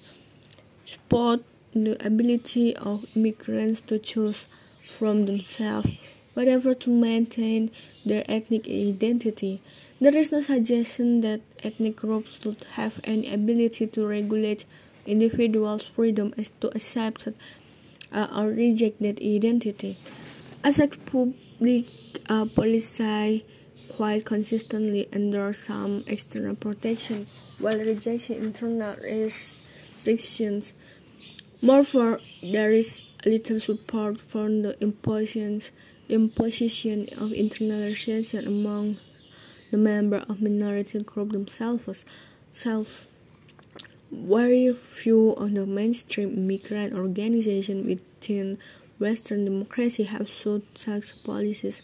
[0.86, 1.42] support
[1.74, 4.46] the ability of immigrants to choose
[4.88, 5.90] from themselves
[6.34, 7.72] whatever to maintain
[8.06, 9.62] their ethnic identity.
[10.00, 14.65] There is no suggestion that ethnic groups should have any ability to regulate
[15.06, 17.28] individuals' freedom as to accept
[18.12, 19.98] uh, or reject that identity.
[20.63, 21.88] As a public
[22.30, 23.46] uh, policy
[23.96, 27.28] quite consistently under some external protection
[27.60, 30.74] while rejecting internal restrictions.
[31.62, 35.62] Moreover, there is little support for the imposition,
[36.12, 38.97] imposition of internal restrictions among
[39.71, 42.06] the members of minority groups themselves.
[42.54, 43.08] Selves.
[44.12, 48.58] Very few of the mainstream immigrant organizations within
[49.00, 51.82] Western democracy have sought such policies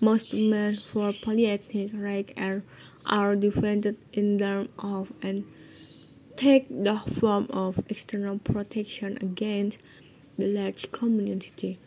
[0.00, 2.62] most men for polyethnic rights are,
[3.04, 5.44] are defended in terms of and
[6.36, 9.78] take the form of external protection against
[10.38, 11.78] the large community.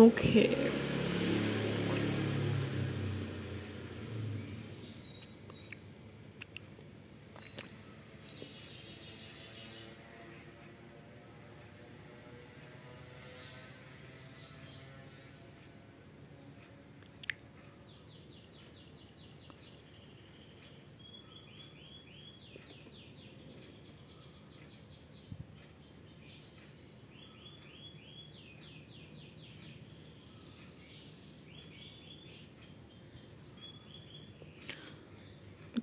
[0.00, 0.56] Okay.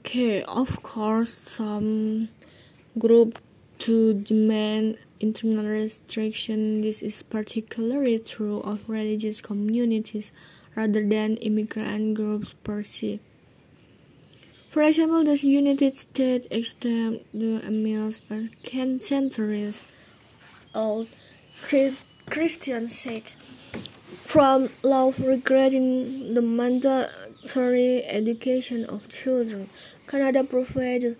[0.07, 2.29] Okay, of course, some
[2.97, 3.39] group
[3.79, 6.81] to demand internal restriction.
[6.81, 10.31] This is particularly true of religious communities
[10.75, 13.19] rather than immigrant groups per se.
[14.69, 19.83] For example, the United States extended the Amish a centuries
[20.75, 21.07] old
[22.29, 23.35] Christian sects
[24.21, 26.41] from law regarding the
[27.47, 29.69] mandatory education of children
[30.05, 31.15] Canada provides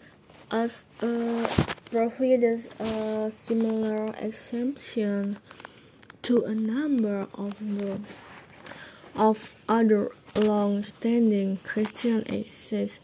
[0.51, 1.47] us uh,
[1.89, 5.37] provided a similar exemption
[6.21, 7.99] to a number of the
[9.15, 12.99] of other long-standing Christian sects.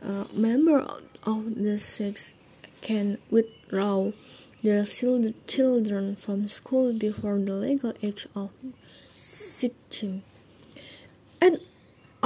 [0.00, 0.88] Uh, members
[1.24, 2.34] of the sects
[2.82, 4.12] can withdraw
[4.62, 8.50] their children from school before the legal age of
[9.16, 10.22] 16.
[11.40, 11.58] And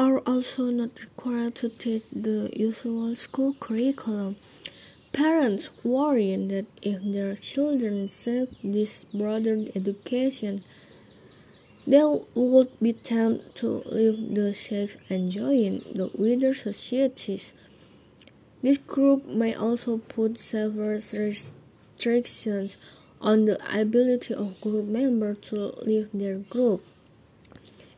[0.01, 4.35] are also not required to take the usual school curriculum.
[5.13, 10.65] Parents worry that if their children seek this broader education,
[11.87, 12.03] they
[12.35, 17.53] would be tempted to leave the sects and join the wider societies.
[18.63, 22.79] This group may also put severe restrictions
[23.21, 26.81] on the ability of group members to leave their group.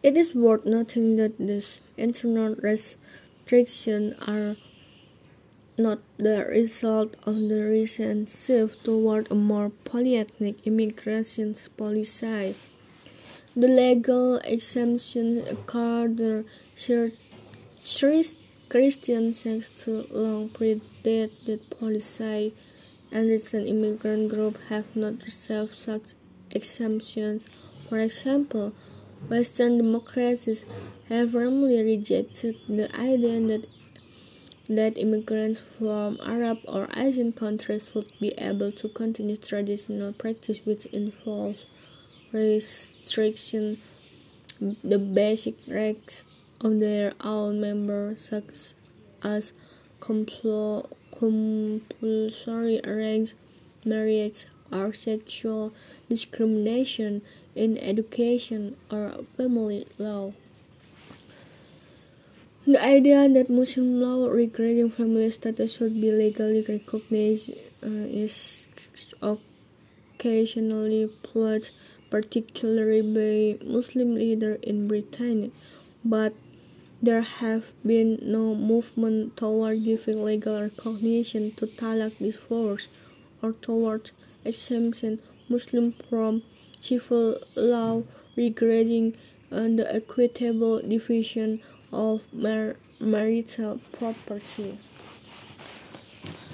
[0.03, 4.57] It is worth noting that these internal restrictions are
[5.79, 12.55] not the result of the recent shift toward a more polyethnic immigration policy.
[13.55, 16.45] The legal exemptions occurred the
[18.69, 22.55] Christian sects to long predate that policy,
[23.11, 26.15] and recent immigrant groups have not received such
[26.51, 27.47] exemptions.
[27.89, 28.73] For example,
[29.29, 30.65] Western democracies
[31.09, 33.67] have firmly rejected the idea that
[34.69, 40.87] that immigrants from Arab or Asian countries should be able to continue traditional practice which
[40.87, 41.67] involves
[42.33, 43.79] restriction
[44.85, 46.25] the basic rights
[46.61, 48.75] of their own members such
[49.23, 49.53] as
[50.01, 50.81] compulsory
[52.85, 53.35] arranged
[53.85, 55.73] marriage or sexual
[56.09, 57.23] discrimination
[57.55, 60.33] in education or family law.
[62.65, 67.51] The idea that Muslim law regarding family status should be legally recognized
[67.83, 68.69] uh, is
[69.21, 71.71] occasionally put,
[72.09, 75.51] particularly by Muslim leaders in Britain,
[76.05, 76.35] but
[77.03, 82.87] there have been no movement toward giving legal recognition to talaq divorce
[83.43, 84.13] or towards
[84.45, 86.43] exemption Muslim from
[86.83, 88.03] civil law
[88.37, 89.17] regarding
[89.51, 91.61] uh, the equitable division
[91.93, 94.79] of mar marital property.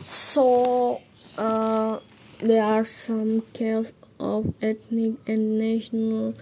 [0.06, 1.00] So,
[1.36, 2.00] uh,
[2.38, 6.34] there are some cases of ethnic and national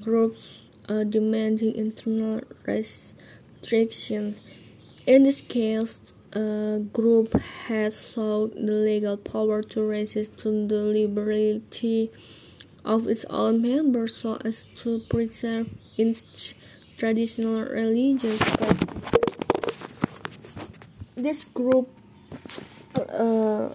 [0.00, 4.40] groups uh, demanding internal restrictions.
[5.06, 6.00] In this case,
[6.32, 7.32] a group
[7.66, 12.10] has sought the legal power to resist to the liberty
[12.84, 16.54] of its own members so as to preserve its
[16.96, 19.20] traditional religious practices.
[21.16, 21.88] This group
[22.96, 23.68] uh,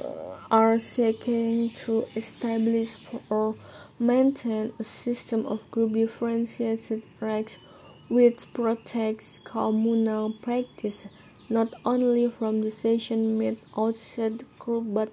[0.52, 2.98] are seeking to establish
[3.30, 3.56] or
[4.00, 7.58] maintain a system of group differentiated rights
[8.10, 11.06] which protects communal practice
[11.50, 15.12] not only from decisions made outside the group but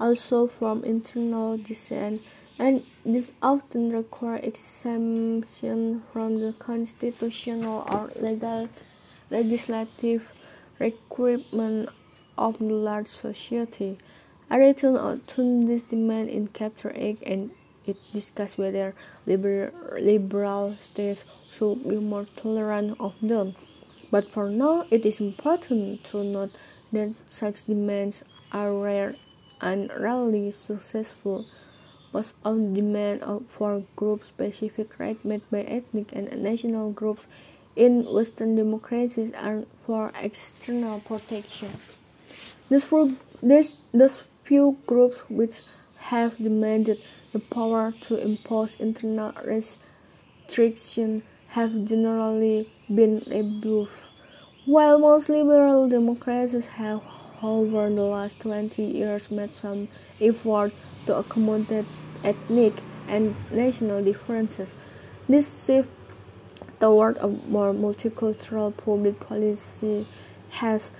[0.00, 2.20] also from internal dissent
[2.58, 8.68] and this often requires exemption from the constitutional or legal
[9.30, 10.30] legislative
[10.78, 11.88] requirement
[12.38, 13.98] of the large society.
[14.50, 17.50] I return to this demand in Chapter 8 and
[17.86, 18.94] it discusses whether
[19.26, 23.54] liber liberal states should be more tolerant of them.
[24.10, 26.52] But for now, it is important to note
[26.92, 29.14] that such demands are rare
[29.60, 31.46] and rarely successful.
[32.14, 37.26] Most on demand for group-specific rights made by ethnic and national groups
[37.74, 41.72] in Western democracies and for external protection.
[42.70, 45.60] These, those few groups which
[45.96, 47.00] have demanded
[47.32, 53.90] the power to impose internal restrictions have generally been rebuffed.
[54.66, 57.02] While most liberal democracies have
[57.42, 59.88] over the last 20 years made some
[60.20, 60.72] effort
[61.06, 61.84] to accommodate
[62.24, 62.74] ethnic
[63.06, 64.72] and national differences.
[65.28, 65.88] This shift
[66.80, 70.06] toward a more multicultural public policy
[70.50, 70.90] has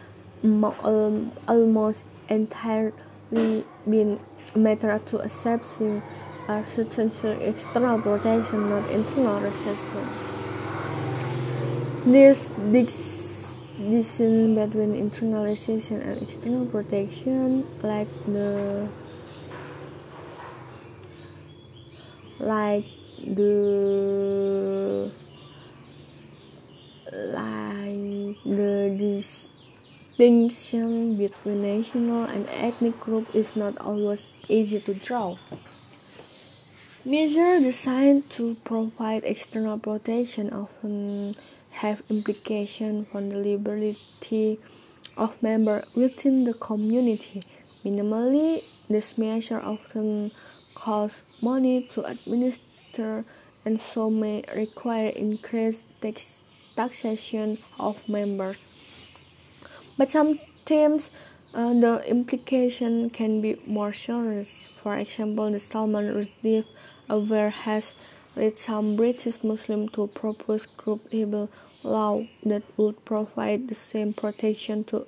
[0.42, 4.20] um, almost entirely been
[4.54, 6.02] a matter to accepting
[6.48, 7.10] a certain
[7.40, 10.08] external protection, not internal recession.
[12.06, 18.88] This distinction between internal recession and external protection, like the
[22.38, 22.84] like
[23.18, 25.10] the
[27.12, 28.94] like the
[30.16, 35.36] distinction between national and ethnic group is not always easy to draw.
[37.04, 41.36] Measures designed to provide external protection often
[41.70, 44.58] have implications for the liberty
[45.16, 47.42] of members within the community.
[47.84, 50.32] Minimally, this measure often
[50.84, 53.24] cost money to administer
[53.64, 56.40] and so may require increased tax
[56.76, 58.64] taxation of members.
[59.96, 61.10] But sometimes
[61.54, 64.68] uh, the implication can be more serious.
[64.82, 66.64] For example, the Salman Rushdie
[67.08, 67.94] affair has
[68.36, 71.48] led some British Muslims to propose group libel
[71.82, 75.06] law that would provide the same protection to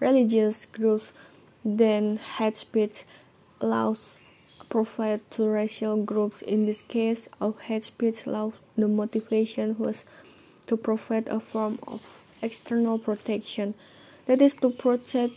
[0.00, 1.12] religious groups
[1.64, 3.04] than hate speech
[3.60, 4.00] laws
[4.72, 6.40] provide to racial groups.
[6.40, 10.06] In this case of hate speech law, the motivation was
[10.66, 12.00] to provide a form of
[12.40, 13.74] external protection,
[14.24, 15.34] that is to protect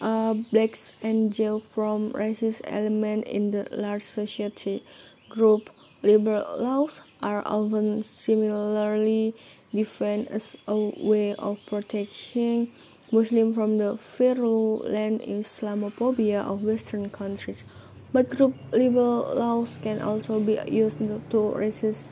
[0.00, 4.84] uh, blacks and Jews from racist elements in the large society
[5.28, 5.68] group.
[6.02, 9.34] libel laws are often similarly
[9.72, 12.70] defined as a way of protecting
[13.10, 17.64] Muslims from the virulent Islamophobia of Western countries.
[18.12, 22.04] But group libel laws can also be used to resist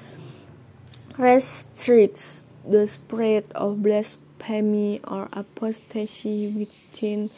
[1.18, 7.30] restricts the spread of blasphemy or apostasy within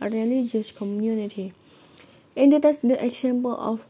[0.00, 1.54] a religious community.
[2.36, 3.80] Indeed, as the example of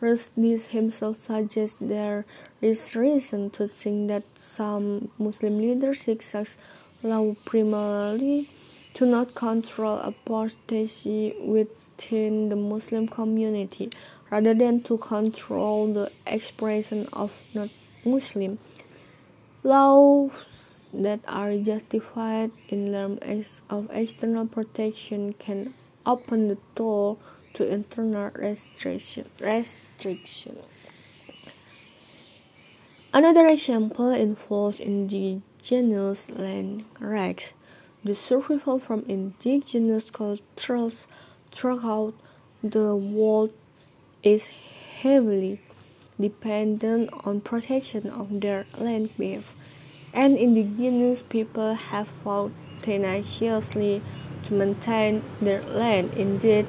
[0.00, 2.24] Rushdie himself suggests, there
[2.60, 6.56] is reason to think that some Muslim leaders seek such
[7.02, 8.50] law primarily
[8.94, 11.34] to not control apostasy
[11.98, 13.90] within the Muslim community,
[14.30, 18.58] rather than to control the expression of non-Muslim.
[19.62, 20.30] Laws
[20.94, 25.74] that are justified in terms of external protection can
[26.06, 27.18] open the door
[27.54, 29.28] to internal restriction.
[29.40, 30.56] restriction.
[33.12, 37.52] Another example involves indigenous land rights.
[38.04, 41.06] The survival from indigenous cultures
[41.58, 42.14] throughout
[42.62, 43.50] the world
[44.22, 44.48] is
[45.02, 45.60] heavily
[46.20, 49.54] dependent on protection of their land base,
[50.14, 52.52] and indigenous people have fought
[52.82, 54.00] tenaciously
[54.44, 56.12] to maintain their land.
[56.14, 56.66] Indeed,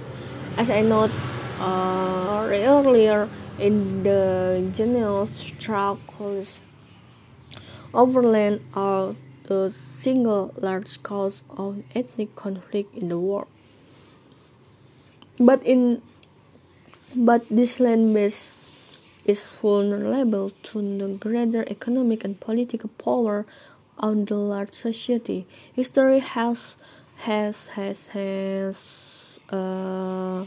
[0.58, 1.16] as I noted
[1.60, 3.30] uh, earlier
[3.60, 6.60] in the general struggles
[7.94, 13.48] over land are the single largest cause of ethnic conflict in the world.
[15.40, 16.02] But in
[17.16, 18.50] but this land base
[19.26, 23.46] is vulnerable to the greater economic and political power
[23.98, 25.48] of the large society.
[25.74, 26.60] History has
[27.18, 28.78] has has has
[29.50, 30.46] uh,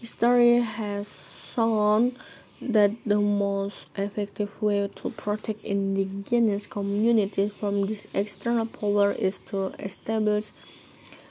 [0.00, 1.08] history has
[1.54, 2.16] shown
[2.60, 9.72] that the most effective way to protect indigenous communities from this external power is to
[9.78, 10.52] establish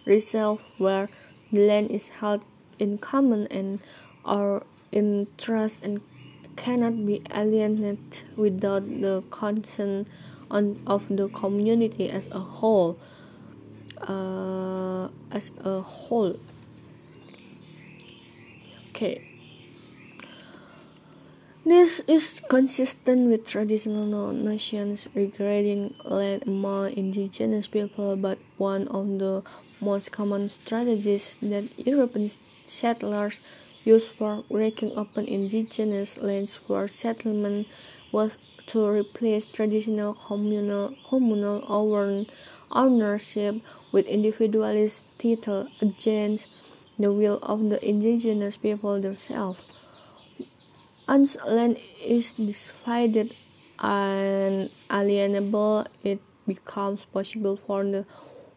[0.05, 1.09] reserves where
[1.51, 2.41] the land is held
[2.79, 3.79] in common and
[4.25, 6.01] or in trust and
[6.55, 7.99] cannot be alienated
[8.35, 10.07] without the consent
[10.49, 12.97] on, of the community as a whole.
[14.01, 16.35] Uh, as a whole.
[18.89, 19.35] Okay.
[21.65, 29.41] This is consistent with traditional notions regarding land among indigenous people, but one of the
[29.81, 32.29] most common strategies that European
[32.65, 33.39] settlers
[33.83, 37.67] used for breaking open indigenous lands for settlement
[38.11, 38.37] was
[38.67, 41.61] to replace traditional communal, communal
[42.71, 43.55] ownership
[43.91, 46.47] with individualist title against
[46.97, 49.59] the will of the indigenous people themselves.
[51.07, 53.35] Once land is divided
[53.79, 58.05] and alienable, it becomes possible for the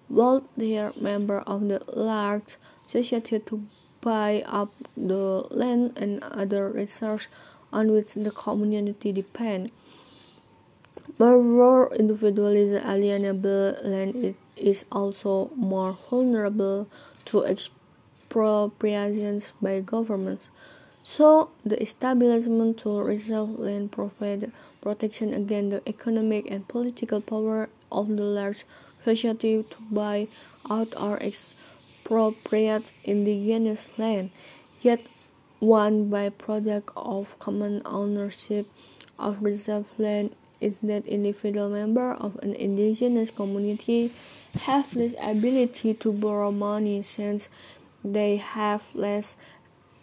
[0.09, 2.57] wealthier member of the large
[2.87, 3.67] society to
[4.01, 7.29] buy up the land and other resources
[7.73, 9.71] on which the community depends.
[11.19, 16.87] Moreover, individualism alienable land is also more vulnerable
[17.27, 20.49] to expropriations by governments.
[21.03, 28.09] So, the establishment to reserve land provide protection against the economic and political power of
[28.09, 28.65] the large
[29.05, 30.29] society to buy
[30.69, 31.58] out or expropriate
[33.05, 34.31] indigenous land.
[34.81, 35.07] Yet,
[35.61, 38.67] one byproduct of common ownership
[39.19, 44.13] of reserved land is that individual members of an indigenous community
[44.61, 47.49] have less ability to borrow money since
[48.05, 49.37] they have less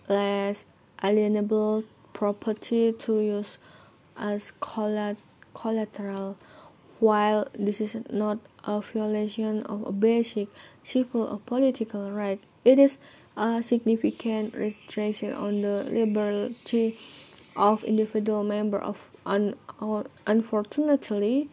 [0.08, 0.66] less
[1.02, 1.84] alienable
[2.14, 3.58] property to use
[4.18, 6.38] as collateral.
[7.00, 10.48] While this is not a violation of a basic
[10.84, 12.98] civil or political right, it is
[13.38, 16.98] a significant restriction on the liberty
[17.56, 19.56] of individual members of un
[20.28, 21.50] unfortunately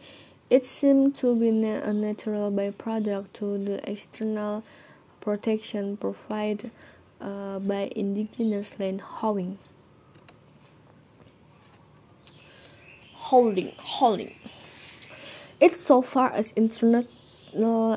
[0.49, 4.63] it seems to be a natural byproduct to the external
[5.19, 6.69] protection provided
[7.19, 9.57] uh, by indigenous land holding.
[13.13, 14.35] Holding, holding.
[15.63, 17.07] It's so far as international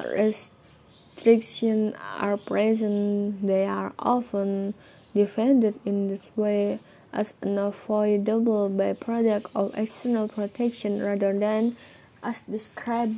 [0.07, 4.75] restrictions are present, they are often
[5.13, 6.79] defended in this way
[7.13, 11.75] as an avoidable byproduct of external protection rather than
[12.23, 13.17] as described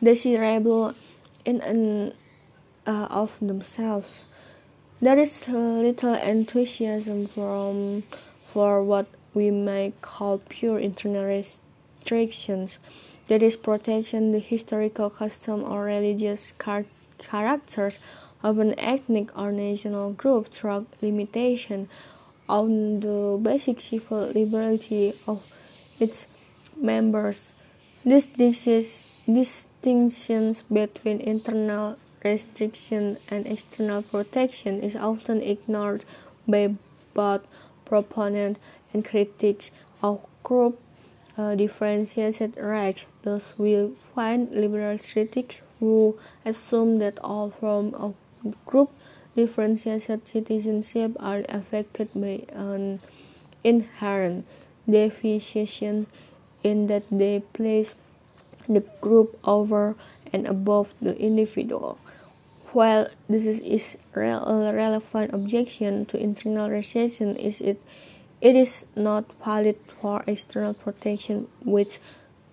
[0.00, 0.94] desirable
[1.44, 2.14] in and
[2.86, 4.22] uh, of themselves.
[5.02, 8.04] There is little enthusiasm from
[8.46, 12.78] for what we may call pure internal restrictions,
[13.28, 16.84] that is, protection the historical custom or religious car
[17.18, 17.98] characters
[18.42, 21.88] of an ethnic or national group through limitation
[22.48, 25.44] on the basic civil liberty of
[26.00, 26.26] its
[26.76, 27.52] members.
[28.04, 28.26] This
[29.26, 36.04] distinctions between internal restriction and external protection is often ignored
[36.46, 36.74] by
[37.14, 37.42] both
[37.84, 38.58] proponents
[38.92, 39.70] and critics
[40.02, 40.80] of group
[41.38, 43.04] uh, differentiated rights.
[43.22, 48.14] Thus, we find liberal critics who assume that all forms of
[48.66, 48.90] group
[49.36, 53.00] differentiated citizenship are affected by an
[53.62, 54.44] inherent
[54.90, 56.06] deficiency
[56.64, 57.94] in that they place
[58.68, 59.94] the group over
[60.32, 61.98] and above the individual.
[62.72, 67.80] While this is a relevant objection to internal restriction, is it
[68.40, 71.98] it is not valid for external protection which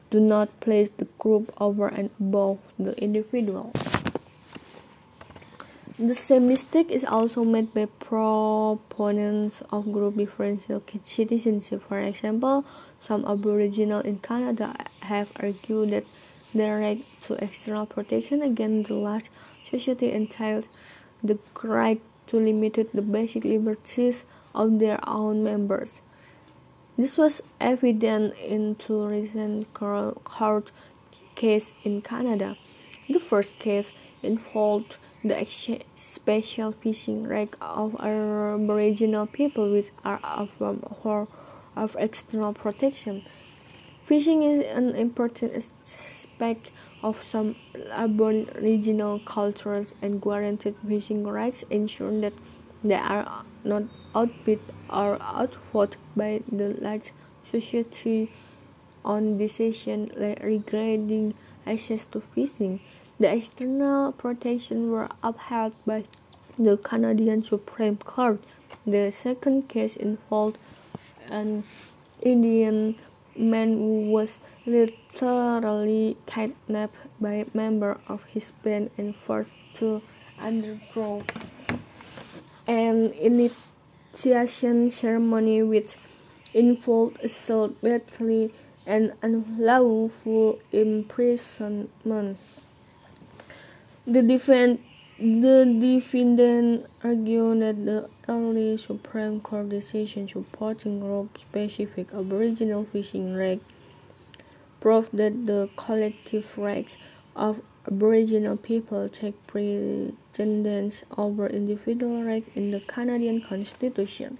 [0.09, 3.73] do not place the group over and above the individual.
[5.97, 11.83] The same mistake is also made by proponents of group differential citizenship.
[11.87, 12.65] For example,
[12.99, 16.03] some Aboriginal in Canada have argued that
[16.53, 19.29] their right to external protection against the large
[19.69, 20.67] society entailed
[21.23, 24.23] the right to limit the basic liberties
[24.55, 26.01] of their own members.
[26.97, 30.71] This was evident in two recent court
[31.35, 32.57] cases in Canada.
[33.09, 33.91] The first case
[34.23, 35.45] involved the
[35.95, 41.27] special fishing right of Aboriginal people which are from um, or
[41.75, 43.23] of external protection.
[44.05, 46.71] Fishing is an important aspect
[47.03, 47.55] of some
[47.91, 52.33] Aboriginal cultures and guaranteed fishing rights ensure that
[52.85, 53.83] they are not
[54.13, 54.59] outbid
[54.89, 57.11] or outfought by the large
[57.51, 58.31] society
[59.03, 60.11] on decisions
[60.41, 61.33] regarding
[61.65, 62.79] access to fishing.
[63.19, 66.03] The external protections were upheld by
[66.57, 68.43] the Canadian Supreme Court.
[68.85, 70.57] The second case involved
[71.29, 71.63] an
[72.21, 72.95] Indian
[73.35, 80.01] man who was literally kidnapped by a member of his band and forced to
[80.39, 81.23] undergo
[82.67, 85.95] an initiation ceremony which
[86.53, 87.75] involved assault,
[88.87, 92.37] and unlawful imprisonment.
[94.07, 94.79] The defend
[95.17, 103.63] the defendant argued that the early Supreme Court decision supporting group-specific Aboriginal fishing rights
[104.81, 106.97] proved that the collective rights
[107.33, 114.37] of Aboriginal people take precedence over individual rights in the Canadian Constitution.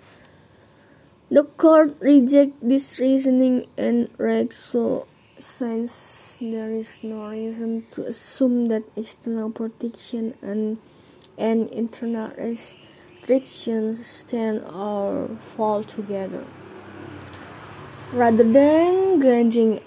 [1.29, 5.07] The court rejects this reasoning and read so
[5.39, 10.77] since there is no reason to assume that external protection and,
[11.37, 16.45] and internal restrictions stand or fall together.
[18.13, 19.81] Rather than granting,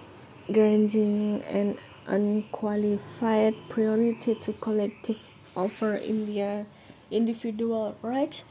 [0.53, 1.79] granting an
[2.09, 6.65] unqualified priority to collective over India uh,
[7.11, 8.45] individual rights,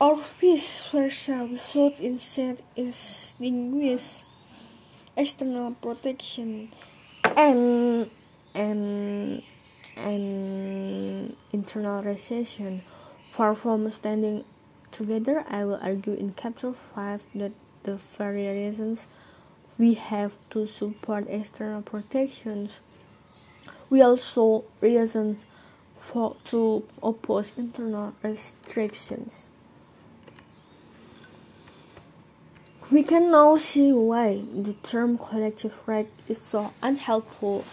[0.00, 4.22] or vice versa, we should instead distinguish
[5.16, 6.70] external protection
[7.24, 8.10] and
[8.54, 9.42] and
[9.96, 12.82] and internal recession.
[13.32, 14.44] Far from standing
[14.92, 17.52] together, I will argue in chapter 5 that
[17.84, 19.06] the reasons
[19.78, 22.80] we have to support external protections.
[23.90, 25.44] We also reasons
[26.00, 29.48] for to oppose internal restrictions.
[32.90, 37.64] We can now see why the term collective right is so unhelpful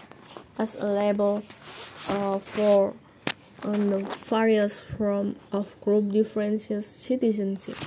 [0.58, 1.44] as a label
[2.08, 2.94] uh, for
[3.62, 7.78] um, the various form of group differences citizenship.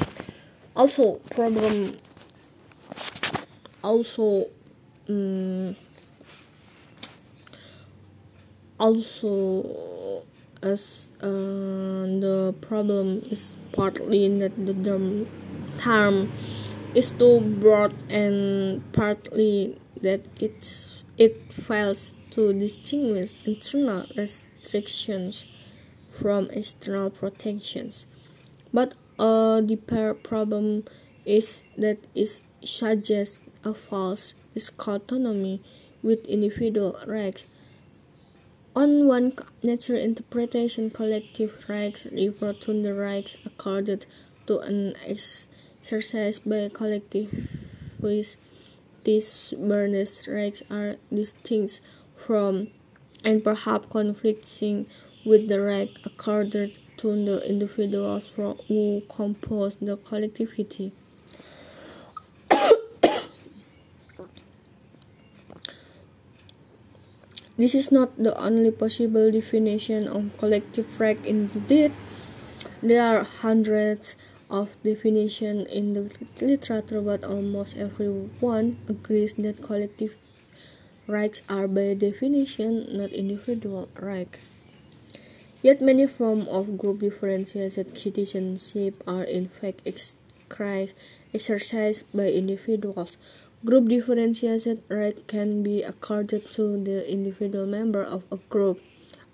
[0.75, 1.97] Also, problem
[3.87, 4.47] also
[5.07, 5.75] um,
[8.77, 10.23] also
[10.61, 14.73] as uh, the problem is partly that the
[15.79, 16.31] term,
[16.95, 25.45] is too broad and partly that it's it fails to distinguish internal restrictions
[26.11, 28.05] from external protections.
[28.73, 30.85] But a deeper problem
[31.25, 35.61] is that it suggests a false dichotomy
[36.03, 37.45] with individual rights.
[38.75, 39.33] On one
[39.63, 44.05] nature interpretation, collective rights refer to the rights accorded
[44.45, 47.47] to an exercised by a collective
[49.07, 51.79] these Bernays rights are distinct
[52.25, 52.67] from
[53.23, 54.85] and perhaps conflicting
[55.25, 60.91] with the right accorded to the individuals who compose the collectivity.
[67.57, 71.91] This is not the only possible definition of collective right indeed.
[72.83, 74.15] There are hundreds
[74.47, 80.13] of definitions in the literature, but almost everyone agrees that collective
[81.07, 84.37] rights are by definition not individual rights.
[85.63, 89.81] Yet many forms of group differentiated citizenship are in fact
[91.33, 93.17] exercised by individuals.
[93.65, 98.79] Group differentiated right can be accorded to the individual member of a group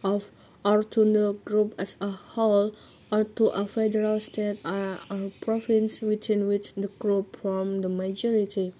[0.01, 0.31] of
[0.63, 2.73] or to the group as a whole
[3.11, 4.97] or to a federal state or,
[5.41, 8.73] province within which the group forms the majority.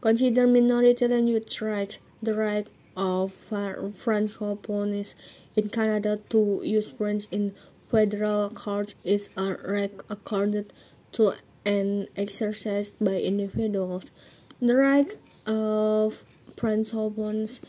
[0.00, 5.14] Consider minority language rights, the right of Francophones
[5.56, 7.54] in Canada to use French in
[7.90, 10.72] federal courts is a right accorded
[11.12, 11.34] to
[11.66, 14.10] and exercised by individuals.
[14.60, 15.06] The right
[15.46, 16.24] of
[16.56, 17.60] Francophones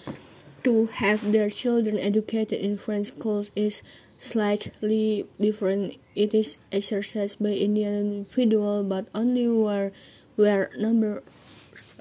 [0.64, 3.84] to have their children educated in French schools is
[4.18, 6.02] slightly different.
[6.16, 9.92] It is exercised by Indian individuals, but only where
[10.36, 11.22] where numbers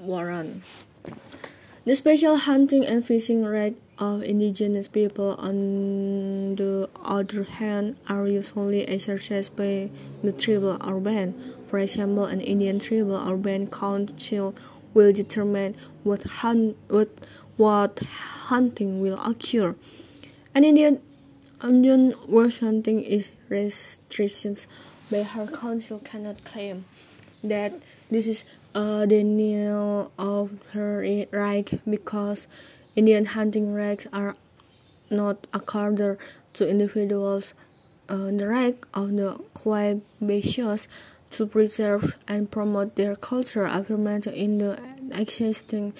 [0.01, 0.63] warrant.
[1.85, 8.87] The special hunting and fishing right of indigenous people, on the other hand, are usually
[8.87, 9.89] exercised by
[10.23, 11.35] the tribal or band.
[11.67, 14.55] For example, an Indian tribal or band council
[14.93, 17.09] will determine what, hunt, what,
[17.57, 19.75] what hunting will occur.
[20.55, 21.01] An Indian
[21.61, 24.65] Indian witch hunting is restrictions
[25.11, 26.85] by her council cannot claim
[27.43, 27.73] that
[28.09, 32.47] this is a denial of her right because
[32.95, 34.37] Indian hunting rights are
[35.09, 36.17] not accorded
[36.53, 37.53] to individuals.
[38.07, 40.87] Uh, the right of the Quebecians
[41.31, 44.79] to preserve and promote their culture affirmed in the
[45.11, 45.93] existing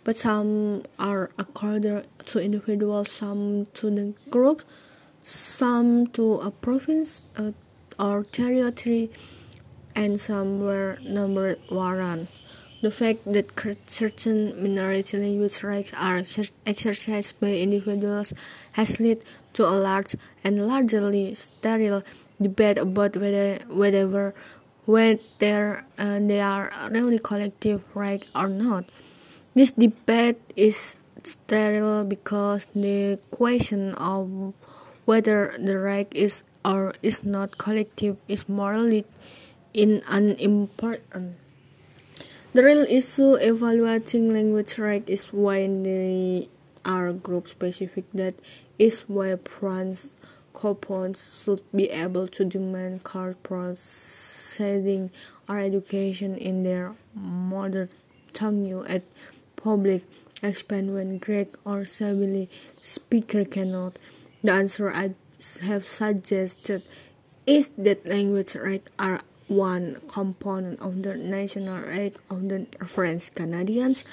[0.03, 4.61] but some are accorded to individuals, some to the group,
[5.21, 7.51] some to a province uh,
[7.99, 9.11] or territory,
[9.95, 12.29] and some were numbered warrant.
[12.81, 13.55] The fact that
[13.87, 16.21] certain minority language rights are
[16.65, 18.33] exercised by individuals
[18.73, 19.23] has led
[19.53, 22.03] to a large and largely sterile
[22.41, 24.33] debate about whether whether
[24.85, 28.85] whether uh, they are really collective rights or not.
[29.55, 34.53] This debate is sterile because the question of
[35.05, 39.05] whether the right is or is not collective is morally
[39.73, 41.35] in unimportant.
[42.53, 46.49] The real issue evaluating language right is why they
[46.85, 48.05] are group specific.
[48.13, 48.35] That
[48.77, 55.11] is why Francophones should be able to demand card proceeding
[55.47, 57.89] or education in their mother
[58.33, 59.03] tongue at
[59.55, 60.03] public
[60.41, 62.49] expense when Greek or Swahili
[62.81, 63.97] speaker cannot.
[64.41, 65.15] The answer I
[65.61, 66.83] have suggested
[67.45, 74.03] is that language rights are one component of the national right of the French Canadians.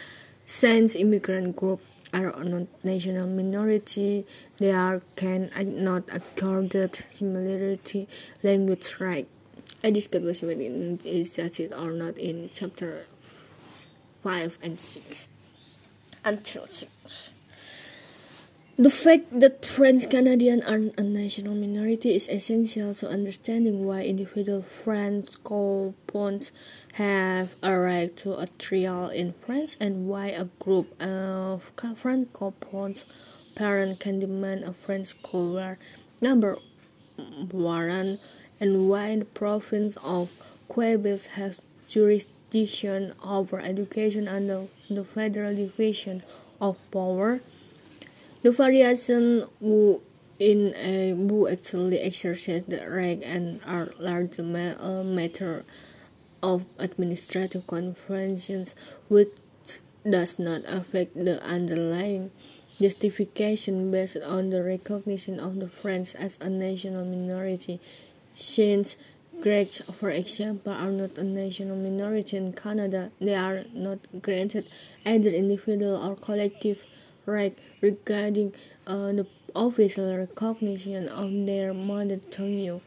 [0.46, 4.26] Since immigrant groups are not national minority,
[4.58, 8.08] they are can uh, not accorded similarity
[8.42, 9.28] language right.
[9.82, 13.06] I discussed whether it is judged or not in chapter
[14.22, 15.26] five and six
[16.24, 17.30] until six.
[18.80, 24.64] The fact that French Canadians are a national minority is essential to understanding why individual
[24.64, 26.50] Francophones
[26.94, 33.04] have a right to a trial in France and why a group of Francophones
[33.54, 35.76] parents can demand a French school
[36.20, 36.58] number
[37.52, 38.20] warrant
[38.58, 40.30] and why the province of
[40.68, 46.22] Quebec has jurisdiction over education under the federal division
[46.60, 47.40] of power.
[48.42, 49.46] The variation
[50.38, 55.64] in a who actually exercise the right and are largely a uh, matter
[56.42, 58.74] of administrative conventions
[59.08, 59.32] which
[60.08, 62.30] does not affect the underlying
[62.80, 67.80] justification based on the recognition of the French as a national minority
[68.34, 68.96] since
[69.42, 73.10] Greeks, for example, are not a national minority in Canada.
[73.20, 74.66] They are not granted
[75.06, 76.78] either individual or collective
[77.26, 78.54] right regarding
[78.86, 82.80] uh, the official recognition of their mother tongue.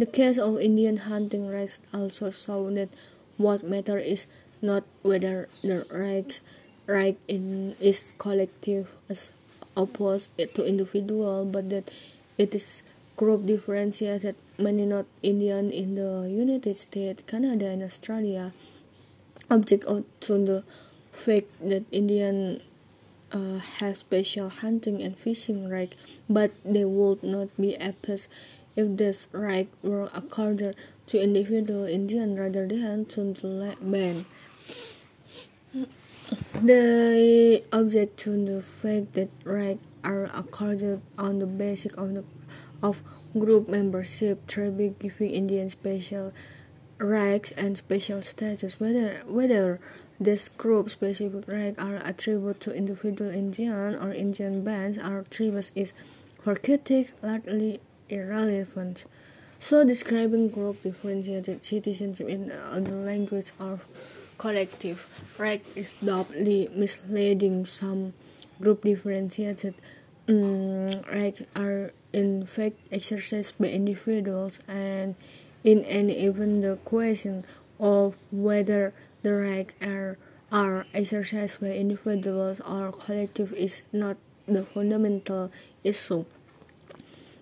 [0.00, 2.88] The case of Indian hunting rights also show that
[3.36, 4.26] what matters is
[4.62, 6.40] not whether the right
[6.86, 9.30] right in, is collective as
[9.76, 11.90] opposed to individual, but that
[12.38, 12.80] it is
[13.18, 18.54] group differentiated many not Indian in the United States, Canada, and Australia
[19.50, 20.64] object to the
[21.12, 22.62] fact that Indian
[23.32, 25.92] uh, have special hunting and fishing rights,
[26.26, 28.24] but they would not be applied
[28.76, 34.24] if this right were accorded to individual Indian rather than to the band.
[36.62, 42.24] They object to the fact that rights are accorded on the basis of the
[42.82, 43.02] of
[43.38, 46.32] group membership, tribes giving Indian special
[46.98, 49.80] rights and special status, whether whether
[50.20, 55.92] this group specific rights are attributed to individual Indian or Indian bands or tribes is
[56.44, 57.80] critics largely
[58.10, 59.04] irrelevant.
[59.58, 63.84] So describing group differentiated citizenship in the language of
[64.38, 65.06] collective
[65.36, 67.66] right is doubly misleading.
[67.66, 68.14] Some
[68.60, 69.74] group differentiated
[70.28, 75.14] um, rights are in fact exercised by individuals and
[75.62, 77.44] in and even the question
[77.78, 78.92] of whether
[79.22, 80.16] the rights are,
[80.50, 85.50] are exercised by individuals or collective is not the fundamental
[85.84, 86.24] issue.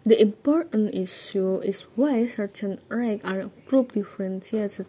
[0.08, 4.86] The important issue is why certain rights are group differentiated,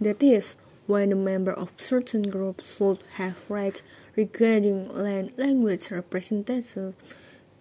[0.00, 0.54] that is,
[0.86, 3.82] why the member of certain groups should have rights
[4.14, 6.94] regarding land, language, representation,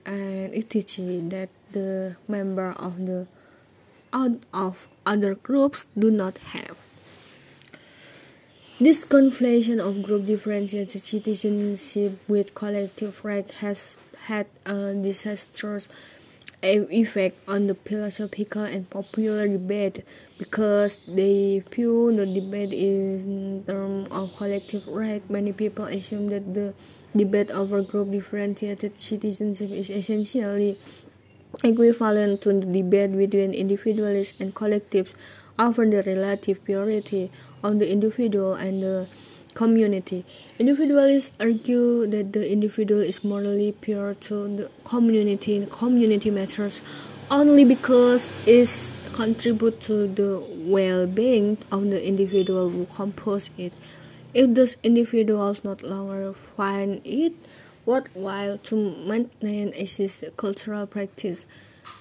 [0.05, 1.21] and etc.
[1.33, 3.25] that the member of the
[4.13, 6.77] out of other groups do not have.
[8.79, 13.97] This conflation of group differentiated citizenship with collective rights has
[14.27, 15.89] had a disastrous
[16.61, 20.03] effect on the philosophical and popular debate
[20.37, 25.29] because they view the debate in terms of collective rights.
[25.29, 26.73] Many people assume that the
[27.15, 30.77] debate over group differentiated citizenship is essentially
[31.63, 35.09] equivalent to the debate between individualists and collectives
[35.57, 37.31] over the relative purity
[37.63, 39.07] of the individual and the
[39.59, 40.23] community.
[40.57, 45.59] Individualists argue that the individual is morally pure to the community.
[45.59, 46.81] The community matters
[47.29, 48.69] only because it
[49.11, 50.31] contributes to the
[50.75, 53.73] well-being of the individual who compose it.
[54.33, 57.33] If those individuals no longer find it
[57.85, 58.75] worthwhile to
[59.11, 61.45] maintain existing cultural practice,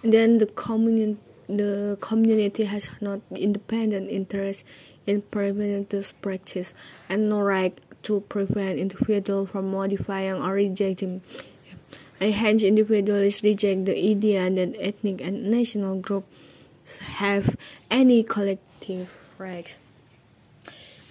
[0.04, 1.18] then the community
[1.49, 4.64] the community has not independent interest
[5.07, 6.74] in preventing this practice
[7.09, 11.22] and no right to prevent individuals from modifying or rejecting
[12.20, 17.57] and hence individuals reject the idea that ethnic and national groups have
[17.90, 19.72] any collective rights.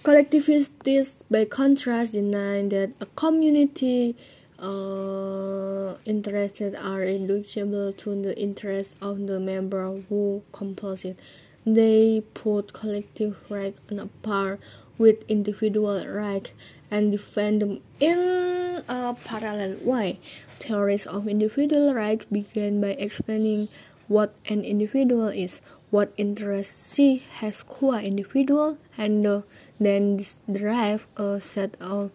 [0.02, 4.16] Collectivists, by contrast, deny that a community
[4.58, 11.18] uh, interested are reducible to the interests of the member who compose it.
[11.64, 14.58] They put collective rights on a par
[14.96, 16.50] with individual rights
[16.90, 20.18] and defend them in a parallel way.
[20.58, 23.68] Theories of individual rights begin by explaining
[24.08, 29.42] what an individual is, what interests she has qua individual, and uh,
[29.78, 30.18] then
[30.50, 32.10] derive a set of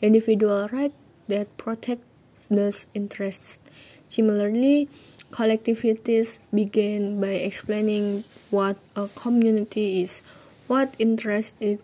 [0.00, 0.94] individual rights
[1.28, 2.02] that protect
[2.50, 3.60] those interests.
[4.08, 4.88] Similarly,
[5.30, 10.22] collectivities begin by explaining what a community is,
[10.66, 11.80] what interests it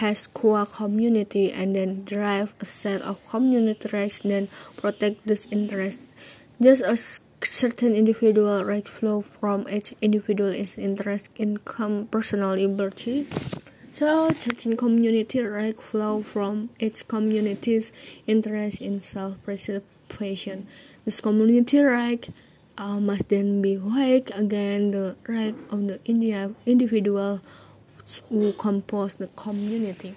[0.00, 6.00] has qua community, and then drive a set of community rights that protect those interests.
[6.62, 11.58] Just as certain individual rights flow from each individual's interest in
[12.10, 13.26] personal liberty,
[14.00, 17.92] so certain community rights flow from each community's
[18.26, 20.66] interest in self-preservation.
[21.04, 22.26] This community right
[22.78, 26.00] uh, must then be weighed against the right of the
[26.64, 27.42] individual
[28.30, 30.14] who compose the community.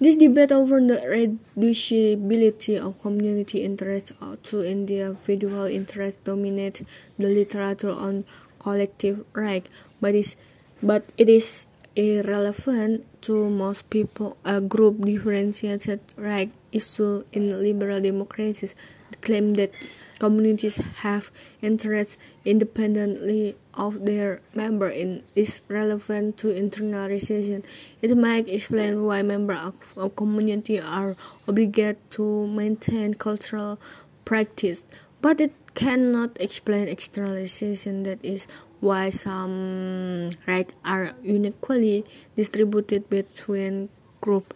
[0.00, 4.12] This debate over the reducibility of community interests
[4.44, 6.80] to individual interests dominates
[7.18, 8.24] the literature on
[8.58, 9.68] collective right,
[10.00, 10.36] but, is,
[10.82, 11.66] but it is
[11.96, 14.36] irrelevant to most people.
[14.44, 18.76] A group differentiated right issue in liberal democracies.
[19.10, 19.72] The claim that
[20.18, 21.30] communities have
[21.60, 27.64] interests independently of their members is relevant to internal relations.
[28.00, 31.16] It might explain why members of a community are
[31.48, 33.78] obligated to maintain cultural
[34.24, 34.84] practice,
[35.20, 38.48] but it cannot explain externalization that is
[38.80, 42.04] why some rights are unequally
[42.36, 43.88] distributed between
[44.20, 44.54] groups.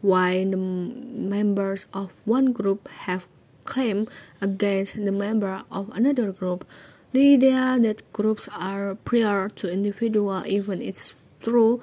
[0.00, 3.26] Why the members of one group have
[3.64, 4.06] claim
[4.40, 6.64] against the member of another group.
[7.12, 11.80] The idea that groups are prior to individual, even it's true